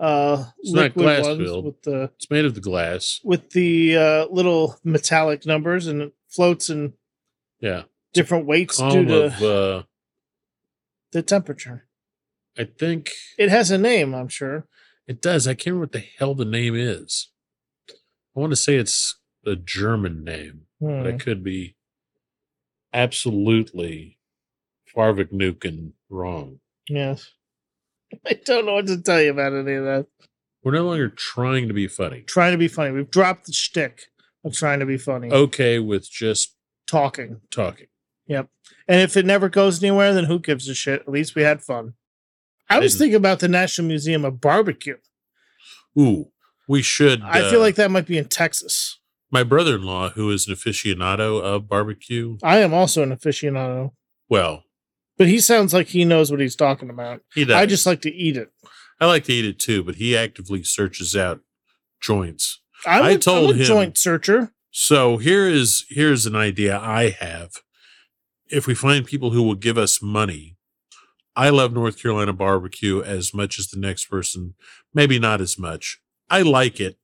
uh 0.00 0.44
It's 0.58 0.72
not 0.72 0.82
liquid 0.96 1.04
ones 1.04 1.22
glass-filled. 1.38 1.64
with 1.66 1.82
the 1.82 2.10
It's 2.16 2.30
made 2.30 2.44
of 2.46 2.54
the 2.54 2.60
glass. 2.60 3.20
with 3.22 3.50
the 3.50 3.96
uh, 3.96 4.26
little 4.30 4.76
metallic 4.82 5.44
numbers 5.46 5.86
and 5.86 6.00
it 6.02 6.12
floats 6.28 6.68
and 6.70 6.94
Yeah. 7.60 7.82
different 8.14 8.46
weights 8.46 8.78
due 8.78 9.04
to 9.04 9.24
of. 9.26 9.42
uh 9.42 9.82
the 11.12 11.22
temperature. 11.22 11.86
I 12.56 12.64
think 12.64 13.10
It 13.38 13.48
has 13.50 13.70
a 13.70 13.78
name, 13.78 14.14
I'm 14.14 14.28
sure. 14.28 14.66
it 15.06 15.20
does. 15.20 15.46
I 15.48 15.54
can't 15.54 15.74
remember 15.74 15.80
what 15.84 15.92
the 15.92 16.04
hell 16.18 16.34
the 16.34 16.44
name 16.44 16.74
is. 16.76 17.30
I 17.90 18.38
want 18.40 18.52
to 18.52 18.56
say 18.56 18.76
it's 18.76 19.16
a 19.44 19.56
German 19.56 20.22
name, 20.24 20.62
but 20.80 21.06
I 21.06 21.12
Hmm. 21.12 21.16
could 21.18 21.42
be 21.44 21.76
absolutely 22.92 24.18
Farvik 24.94 25.32
Nuken 25.32 25.92
wrong. 26.08 26.60
Yes. 26.88 27.30
I 28.26 28.40
don't 28.44 28.66
know 28.66 28.74
what 28.74 28.86
to 28.88 29.00
tell 29.00 29.20
you 29.20 29.30
about 29.30 29.52
any 29.52 29.74
of 29.74 29.84
that. 29.84 30.06
We're 30.62 30.72
no 30.72 30.84
longer 30.84 31.08
trying 31.08 31.68
to 31.68 31.74
be 31.74 31.86
funny. 31.88 32.22
Trying 32.22 32.52
to 32.52 32.58
be 32.58 32.68
funny. 32.68 32.90
We've 32.90 33.10
dropped 33.10 33.46
the 33.46 33.52
shtick 33.52 34.02
of 34.44 34.54
trying 34.54 34.80
to 34.80 34.86
be 34.86 34.98
funny. 34.98 35.30
Okay 35.30 35.78
with 35.78 36.10
just 36.10 36.54
Talking. 36.86 37.40
talking. 37.50 37.86
Yep. 38.26 38.48
And 38.88 39.00
if 39.00 39.16
it 39.16 39.24
never 39.24 39.48
goes 39.48 39.82
anywhere, 39.82 40.12
then 40.12 40.24
who 40.24 40.38
gives 40.38 40.68
a 40.68 40.74
shit? 40.74 41.00
At 41.02 41.08
least 41.08 41.34
we 41.34 41.42
had 41.42 41.62
fun. 41.62 41.94
I 42.68 42.78
was 42.78 42.96
thinking 42.96 43.16
about 43.16 43.40
the 43.40 43.48
National 43.48 43.88
Museum 43.88 44.24
of 44.24 44.40
Barbecue. 44.40 44.96
Ooh, 45.98 46.30
we 46.68 46.82
should. 46.82 47.22
I 47.22 47.42
uh, 47.42 47.50
feel 47.50 47.60
like 47.60 47.74
that 47.76 47.90
might 47.90 48.06
be 48.06 48.18
in 48.18 48.26
Texas. 48.26 48.98
my 49.30 49.42
brother-in-law, 49.42 50.10
who 50.10 50.30
is 50.30 50.46
an 50.46 50.54
aficionado 50.54 51.40
of 51.42 51.68
barbecue. 51.68 52.38
I 52.42 52.58
am 52.58 52.72
also 52.74 53.02
an 53.02 53.14
aficionado, 53.16 53.92
Well, 54.28 54.64
but 55.20 55.28
he 55.28 55.38
sounds 55.38 55.74
like 55.74 55.88
he 55.88 56.06
knows 56.06 56.30
what 56.30 56.40
he's 56.40 56.56
talking 56.56 56.88
about. 56.88 57.20
he 57.34 57.44
does. 57.44 57.54
I 57.56 57.66
just 57.66 57.84
like 57.84 58.00
to 58.02 58.10
eat 58.10 58.38
it. 58.38 58.50
I 58.98 59.04
like 59.04 59.24
to 59.24 59.32
eat 59.34 59.44
it 59.44 59.58
too, 59.58 59.84
but 59.84 59.96
he 59.96 60.16
actively 60.16 60.62
searches 60.62 61.14
out 61.14 61.40
joints. 62.00 62.62
I'm 62.86 63.02
I 63.02 63.10
a- 63.10 63.18
told 63.18 63.50
I'm 63.50 63.56
a 63.56 63.58
him- 63.58 63.66
joint 63.66 63.98
searcher. 63.98 64.54
So 64.70 65.18
here 65.18 65.46
is 65.46 65.84
here's 65.90 66.24
an 66.24 66.34
idea 66.36 66.78
I 66.78 67.10
have. 67.10 67.50
If 68.48 68.66
we 68.66 68.74
find 68.74 69.04
people 69.04 69.32
who 69.32 69.42
will 69.42 69.54
give 69.56 69.76
us 69.76 70.00
money, 70.00 70.56
I 71.36 71.50
love 71.50 71.74
North 71.74 72.00
Carolina 72.00 72.32
barbecue 72.32 73.02
as 73.02 73.34
much 73.34 73.58
as 73.58 73.68
the 73.68 73.78
next 73.78 74.06
person, 74.06 74.54
maybe 74.94 75.18
not 75.18 75.42
as 75.42 75.58
much. 75.58 76.00
I 76.30 76.40
like 76.42 76.80
it, 76.80 76.96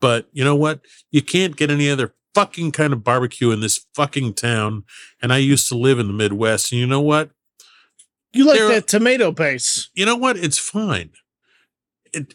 but 0.00 0.28
you 0.32 0.42
know 0.42 0.56
what? 0.56 0.80
You 1.12 1.22
can't 1.22 1.56
get 1.56 1.70
any 1.70 1.88
other 1.88 2.14
fucking 2.34 2.72
kind 2.72 2.92
of 2.92 3.04
barbecue 3.04 3.50
in 3.50 3.60
this 3.60 3.86
fucking 3.94 4.34
town. 4.34 4.84
And 5.22 5.32
I 5.32 5.38
used 5.38 5.68
to 5.68 5.76
live 5.76 5.98
in 5.98 6.06
the 6.06 6.12
Midwest, 6.12 6.72
and 6.72 6.80
you 6.80 6.86
know 6.86 7.00
what? 7.00 7.30
You 8.32 8.44
like 8.44 8.58
There- 8.58 8.68
that 8.68 8.86
tomato 8.86 9.32
base? 9.32 9.90
You 9.94 10.06
know 10.06 10.16
what? 10.16 10.36
It's 10.36 10.58
fine. 10.58 11.10
It, 12.12 12.34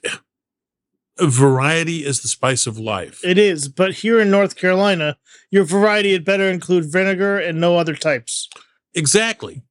variety 1.20 2.06
is 2.06 2.22
the 2.22 2.28
spice 2.28 2.68
of 2.68 2.78
life. 2.78 3.24
It 3.24 3.38
is, 3.38 3.68
but 3.68 3.94
here 3.96 4.20
in 4.20 4.30
North 4.30 4.56
Carolina, 4.56 5.18
your 5.50 5.64
variety 5.64 6.14
had 6.14 6.26
better 6.26 6.50
include 6.50 6.92
vinegar 6.92 7.40
and 7.40 7.60
no 7.60 7.78
other 7.78 7.96
types. 7.96 8.50
Exactly. 8.94 9.64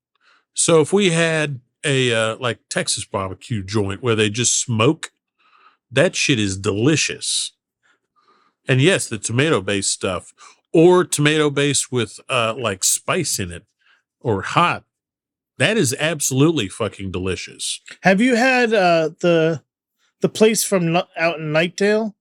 So 0.55 0.81
if 0.81 0.93
we 0.93 1.11
had 1.11 1.61
a 1.85 2.15
uh, 2.15 2.37
like 2.37 2.61
Texas 2.71 3.05
barbecue 3.05 3.63
joint 3.63 4.03
where 4.03 4.15
they 4.15 4.31
just 4.31 4.57
smoke, 4.59 5.13
that 5.91 6.17
shit 6.17 6.39
is 6.39 6.57
delicious. 6.57 7.53
And 8.67 8.81
yes, 8.81 9.09
the 9.09 9.19
tomato 9.19 9.61
based 9.61 9.91
stuff 9.91 10.33
or 10.73 11.05
tomato 11.05 11.51
based 11.51 11.93
with 11.93 12.19
uh 12.29 12.55
like 12.59 12.85
spice 12.85 13.39
in 13.39 13.53
it 13.53 13.65
or 14.21 14.43
hot. 14.43 14.85
That 15.59 15.77
is 15.77 15.95
absolutely 16.01 16.69
fucking 16.69 17.13
delicious. 17.13 17.81
Have 18.03 18.21
you 18.21 18.35
had 18.37 18.73
uh, 18.75 19.11
the 19.21 19.63
the 20.21 20.29
place 20.29 20.65
from 20.65 20.97
out 20.97 21.39
in 21.39 21.53
Knightdale? 21.53 22.15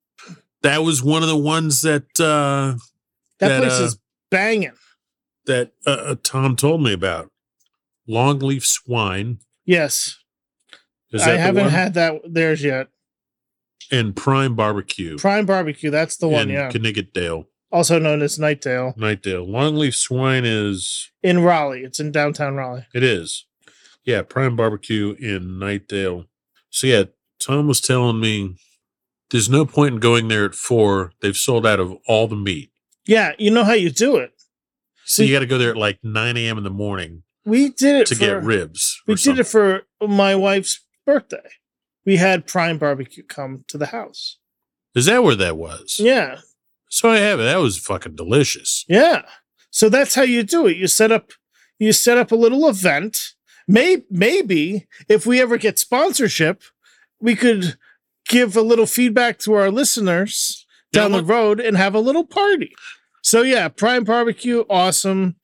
That 0.62 0.84
was 0.84 1.02
one 1.04 1.24
of 1.24 1.30
the 1.30 1.38
ones 1.38 1.82
that 1.82 2.04
uh 2.20 2.78
That, 3.40 3.48
That, 3.50 3.62
place 3.62 3.80
uh, 3.80 3.84
is 3.86 3.98
banging. 4.30 4.74
that 5.46 5.72
uh, 5.86 5.90
uh, 5.90 6.16
Tom 6.24 6.56
told 6.56 6.84
me 6.84 6.94
about. 6.94 7.32
Longleaf 8.08 8.64
swine. 8.66 9.40
Yes, 9.66 10.20
I 11.14 11.32
haven't 11.32 11.64
one? 11.66 11.72
had 11.72 11.94
that 11.94 12.22
theirs 12.26 12.64
yet. 12.64 12.90
And 13.94 14.16
prime 14.16 14.56
barbecue. 14.56 15.18
Prime 15.18 15.46
Barbecue, 15.46 15.90
that's 15.92 16.18
the 16.18 16.28
one. 16.28 16.50
in 16.50 16.56
Yeah, 16.56 16.70
Connecticutdale. 16.72 17.46
also 17.72 18.00
known 18.00 18.22
as 18.22 18.38
Knightdale 18.40 18.98
Knightdale. 18.98 19.48
Longleaf 19.48 19.94
swine 19.96 20.44
is 20.46 21.12
in 21.22 21.44
Raleigh. 21.44 21.84
It's 21.84 22.00
in 22.00 22.12
downtown 22.12 22.56
Raleigh. 22.56 22.88
it 22.94 23.04
is. 23.04 23.46
Yeah, 24.04 24.22
prime 24.24 24.56
barbecue 24.56 25.16
in 25.20 25.60
Knightdale. 25.60 26.26
So 26.70 26.88
yeah, 26.88 27.04
Tom 27.40 27.68
was 27.68 27.80
telling 27.82 28.20
me 28.20 28.56
there's 29.32 29.50
no 29.50 29.66
point 29.66 29.94
in 29.96 30.00
going 30.00 30.28
there 30.28 30.46
at 30.46 30.56
four. 30.56 31.12
They've 31.22 31.38
sold 31.38 31.66
out 31.68 31.80
of 31.80 31.94
all 32.08 32.28
the 32.28 32.36
meat. 32.36 32.72
Yeah, 33.06 33.34
you 33.38 33.52
know 33.52 33.64
how 33.64 33.74
you 33.74 33.90
do 33.92 34.18
it. 34.18 34.32
So 35.06 35.22
We- 35.24 35.28
you 35.30 35.36
got 35.36 35.42
to 35.42 35.46
go 35.46 35.58
there 35.58 35.70
at 35.72 35.78
like 35.78 36.00
9 36.04 36.36
a.m. 36.38 36.58
in 36.58 36.64
the 36.64 36.70
morning 36.70 37.24
We 37.46 37.70
did 37.70 37.96
it 38.02 38.08
to 38.08 38.16
for, 38.16 38.20
get 38.20 38.44
ribs. 38.44 39.02
We 39.08 39.14
or 39.14 39.18
did 39.18 39.38
it 39.40 39.44
for 39.48 39.84
my 40.02 40.34
wife's 40.36 40.80
birthday. 41.06 41.50
We 42.06 42.18
had 42.18 42.48
Prime 42.48 42.78
Barbecue 42.78 43.24
come 43.24 43.64
to 43.70 43.78
the 43.78 43.88
house. 43.88 44.38
Is 44.96 45.06
that 45.06 45.24
where 45.24 45.36
that 45.36 45.58
was? 45.58 45.98
Yeah, 46.00 46.40
So 46.90 47.10
I 47.10 47.18
have 47.18 47.40
it. 47.40 47.44
That 47.44 47.60
was 47.60 47.78
fucking 47.78 48.16
delicious. 48.16 48.86
yeah. 48.88 49.24
So 49.72 49.90
that's 49.90 50.14
how 50.14 50.22
you 50.22 50.44
do 50.44 50.68
it. 50.68 50.78
You 50.78 50.86
set 50.88 51.12
up, 51.12 51.32
you 51.80 51.94
set 51.94 52.20
up 52.20 52.32
a 52.32 52.36
little 52.36 52.70
event. 52.70 53.34
May 53.68 54.04
maybe 54.12 54.88
if 55.10 55.26
we 55.26 55.42
ever 55.42 55.58
get 55.58 55.80
sponsorship, 55.80 56.62
we 57.20 57.36
could 57.36 57.76
give 58.28 58.56
a 58.56 58.62
little 58.62 58.86
feedback 58.86 59.40
to 59.40 59.54
our 59.54 59.72
listeners 59.72 60.68
down 60.92 61.12
Now, 61.12 61.18
the 61.18 61.24
road 61.24 61.60
and 61.60 61.76
have 61.76 61.96
a 61.96 62.00
little 62.00 62.24
party. 62.26 62.72
So 63.24 63.42
yeah, 63.42 63.68
Prime 63.68 64.04
Barbecue, 64.04 64.64
awesome. 64.70 65.38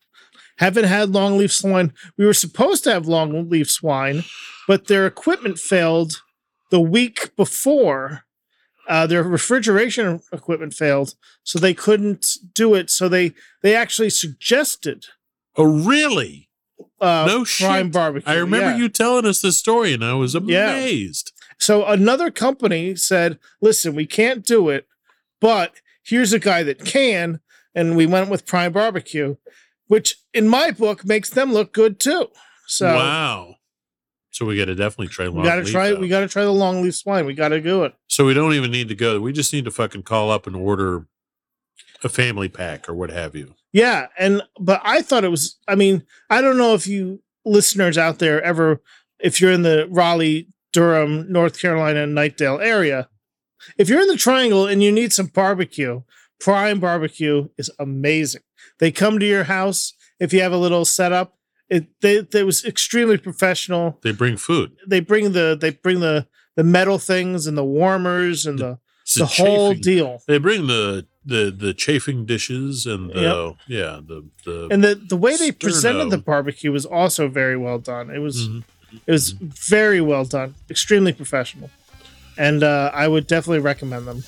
Haven't 0.59 0.83
had 0.85 1.09
long 1.09 1.37
leaf 1.39 1.51
swine. 1.51 1.91
We 2.17 2.25
were 2.27 2.33
supposed 2.35 2.83
to 2.83 2.91
have 2.91 3.07
long 3.07 3.49
leaf 3.49 3.71
swine, 3.71 4.25
but 4.67 4.85
their 4.85 5.07
equipment 5.07 5.57
failed 5.57 6.21
the 6.69 6.79
week 6.79 7.35
before. 7.35 8.23
Uh, 8.87 9.05
their 9.05 9.21
refrigeration 9.21 10.19
equipment 10.33 10.73
failed, 10.73 11.13
so 11.43 11.59
they 11.59 11.75
couldn't 11.75 12.25
do 12.55 12.73
it. 12.73 12.89
So 12.89 13.07
they 13.07 13.33
they 13.61 13.75
actually 13.75 14.09
suggested 14.09 15.05
Oh, 15.55 15.63
really? 15.85 16.49
uh, 16.99 17.25
No 17.27 17.45
Prime. 17.45 17.91
Barbecue. 17.91 18.27
I 18.31 18.37
remember 18.37 18.71
yeah. 18.71 18.77
you 18.77 18.89
telling 18.89 19.27
us 19.27 19.41
this 19.41 19.57
story, 19.57 19.93
and 19.93 20.03
I 20.03 20.13
was 20.15 20.33
Yeah. 20.33 20.71
amazed. 20.71 21.31
So 21.59 21.85
another 21.85 22.31
company 22.31 22.95
said, 22.95 23.37
"Listen, 23.61 23.93
we 23.93 24.07
can't 24.07 24.43
do 24.43 24.69
it, 24.69 24.87
but 25.39 25.73
here's 26.01 26.33
a 26.33 26.39
guy 26.39 26.63
that 26.63 26.83
can." 26.83 27.41
And 27.75 27.95
we 27.95 28.07
went 28.07 28.31
with 28.31 28.47
Prime 28.47 28.71
Barbecue, 28.71 29.35
which 29.85 30.15
in 30.33 30.47
my 30.47 30.71
book 30.71 31.05
makes 31.05 31.29
them 31.29 31.53
look 31.53 31.73
good 31.73 31.99
too. 31.99 32.29
So 32.65 32.87
wow. 32.95 33.55
So 34.39 34.45
we 34.45 34.55
got 34.55 34.65
to 34.65 34.75
definitely 34.75 35.09
try. 35.09 35.27
we 35.27 35.43
got 35.43 35.55
to 35.55 35.65
try. 35.65 35.91
out. 35.91 35.99
We 35.99 36.07
got 36.07 36.21
to 36.21 36.29
try 36.29 36.45
the 36.45 36.53
long 36.53 36.81
leaf 36.81 36.95
swine. 36.95 37.25
We 37.25 37.33
got 37.33 37.49
to 37.49 37.59
do 37.59 37.83
it. 37.83 37.93
So 38.07 38.23
we 38.23 38.33
don't 38.33 38.53
even 38.53 38.71
need 38.71 38.87
to 38.87 38.95
go. 38.95 39.19
We 39.19 39.33
just 39.33 39.51
need 39.51 39.65
to 39.65 39.71
fucking 39.71 40.03
call 40.03 40.31
up 40.31 40.47
and 40.47 40.55
order 40.55 41.07
a 42.05 42.07
family 42.07 42.47
pack 42.47 42.87
or 42.87 42.93
what 42.93 43.09
have 43.09 43.35
you. 43.35 43.55
Yeah, 43.73 44.07
and 44.17 44.41
but 44.57 44.79
I 44.85 45.01
thought 45.01 45.25
it 45.25 45.29
was. 45.29 45.57
I 45.67 45.75
mean, 45.75 46.05
I 46.29 46.39
don't 46.39 46.57
know 46.57 46.73
if 46.73 46.87
you 46.87 47.21
listeners 47.43 47.97
out 47.97 48.19
there 48.19 48.41
ever, 48.41 48.81
if 49.19 49.41
you're 49.41 49.51
in 49.51 49.63
the 49.63 49.89
Raleigh, 49.91 50.47
Durham, 50.71 51.29
North 51.29 51.59
Carolina, 51.59 52.07
Knightdale 52.07 52.63
area, 52.63 53.09
if 53.77 53.89
you're 53.89 53.99
in 53.99 54.07
the 54.07 54.15
Triangle 54.15 54.67
and 54.67 54.81
you 54.81 54.89
need 54.89 55.11
some 55.11 55.25
barbecue, 55.25 56.01
Prime 56.39 56.79
Barbecue 56.79 57.49
is 57.57 57.69
amazing. 57.77 58.43
They 58.79 58.89
come 58.89 59.19
to 59.19 59.25
your 59.25 59.43
house 59.43 59.91
if 60.17 60.31
you 60.31 60.39
have 60.39 60.53
a 60.53 60.57
little 60.57 60.85
setup. 60.85 61.35
It 61.69 61.87
they 62.01 62.21
they 62.21 62.43
was 62.43 62.65
extremely 62.65 63.17
professional. 63.17 63.99
They 64.01 64.11
bring 64.11 64.37
food. 64.37 64.71
They 64.87 64.99
bring 65.01 65.31
the 65.33 65.57
they 65.59 65.71
bring 65.71 65.99
the 65.99 66.27
the 66.55 66.63
metal 66.63 66.97
things 66.97 67.47
and 67.47 67.57
the 67.57 67.63
warmers 67.63 68.45
and 68.45 68.57
the 68.59 68.79
It's 69.03 69.15
the 69.15 69.25
whole 69.25 69.73
deal. 69.73 70.21
They 70.27 70.39
bring 70.39 70.67
the 70.67 71.05
the 71.25 71.51
the 71.55 71.73
chafing 71.73 72.25
dishes 72.25 72.85
and 72.87 73.11
the 73.11 73.55
yeah 73.67 73.99
the 74.05 74.25
the 74.45 74.67
And 74.71 74.83
the 74.83 74.95
the 74.95 75.17
way 75.17 75.35
they 75.37 75.51
presented 75.51 76.09
the 76.09 76.17
barbecue 76.17 76.71
was 76.71 76.85
also 76.85 77.27
very 77.27 77.55
well 77.57 77.77
done. 77.77 78.09
It 78.09 78.19
was 78.19 78.47
Mhm. 78.47 78.63
it 79.05 79.11
was 79.11 79.29
very 79.31 80.01
well 80.01 80.25
done, 80.25 80.55
extremely 80.69 81.13
professional, 81.13 81.69
and 82.37 82.63
uh, 82.63 82.89
I 82.93 83.07
would 83.07 83.27
definitely 83.27 83.59
recommend 83.59 84.07
them. 84.07 84.23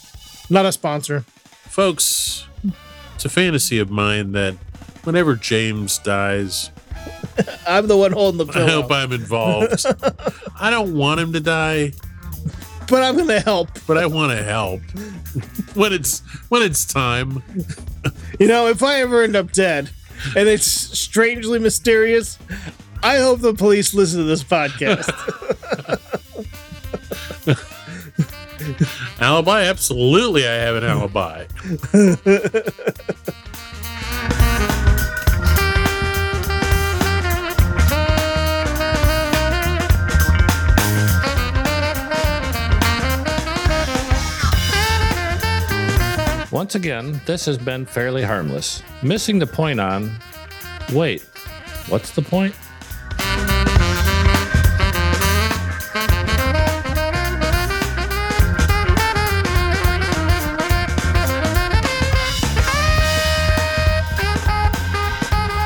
Not 0.50 0.66
a 0.66 0.72
sponsor. 0.72 1.26
folks. 1.68 2.46
It's 3.16 3.26
a 3.26 3.30
fantasy 3.30 3.80
of 3.80 3.90
mine 3.90 4.32
that 4.34 4.56
whenever 5.04 5.36
James 5.36 5.98
dies, 6.00 6.70
I'm 7.68 7.88
the 7.88 7.98
one 7.98 8.12
holding 8.12 8.46
the 8.46 8.52
pillow. 8.52 8.66
I 8.66 8.72
hope 8.72 8.92
I'm 8.92 9.12
involved. 9.12 9.86
I 10.60 10.70
don't 10.70 10.94
want 10.96 11.20
him 11.20 11.34
to 11.34 11.40
die, 11.40 11.94
but 12.90 13.04
I'm 13.04 13.18
gonna 13.18 13.40
help. 13.40 13.70
but 13.88 13.98
I 13.98 14.06
want 14.06 14.32
to 14.38 14.44
help 14.44 14.82
when 15.76 15.94
it's 15.94 16.20
when 16.50 16.62
it's 16.62 16.86
time. 16.86 17.42
You 18.40 18.48
know, 18.48 18.68
if 18.68 18.84
I 18.84 19.02
ever 19.02 19.24
end 19.24 19.36
up 19.36 19.52
dead, 19.52 19.90
and 20.36 20.48
it's 20.48 20.66
strangely 20.66 21.60
mysterious, 21.60 22.38
I 23.04 23.18
hope 23.18 23.40
the 23.42 23.54
police 23.54 23.94
listen 23.94 24.20
to 24.20 24.26
this 24.26 24.44
podcast. 24.44 25.08
Alibi? 29.20 29.64
Absolutely, 29.64 30.48
I 30.48 30.54
have 30.54 30.76
an 30.76 30.84
alibi. 30.84 31.46
Once 46.52 46.76
again, 46.76 47.22
this 47.26 47.46
has 47.46 47.58
been 47.58 47.86
fairly 47.86 48.22
harmless. 48.22 48.84
Missing 49.02 49.40
the 49.40 49.48
point 49.48 49.80
on 49.80 50.12
wait, 50.94 51.22
what's 51.88 52.12
the 52.12 52.22
point? 52.22 52.54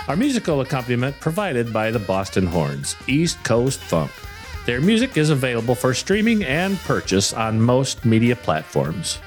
Our 0.08 0.16
musical 0.16 0.62
accompaniment 0.62 1.20
provided 1.20 1.74
by 1.74 1.90
the 1.90 1.98
Boston 1.98 2.46
Horns, 2.46 2.96
East 3.08 3.44
Coast 3.44 3.80
Funk. 3.80 4.12
Their 4.68 4.82
music 4.82 5.18
is 5.18 5.32
available 5.32 5.74
for 5.74 5.96
streaming 5.96 6.44
and 6.44 6.78
purchase 6.82 7.34
on 7.34 7.60
most 7.60 8.06
media 8.06 8.36
platforms. 8.36 9.18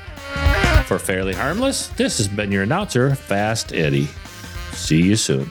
For 0.89 0.99
Fairly 0.99 1.35
Harmless, 1.35 1.89
this 1.89 2.17
has 2.17 2.29
been 2.29 2.51
your 2.51 2.63
announcer, 2.63 3.15
Fast 3.15 3.75
Eddie. 3.75 4.09
See 4.73 5.03
you 5.03 5.17
soon. 5.17 5.51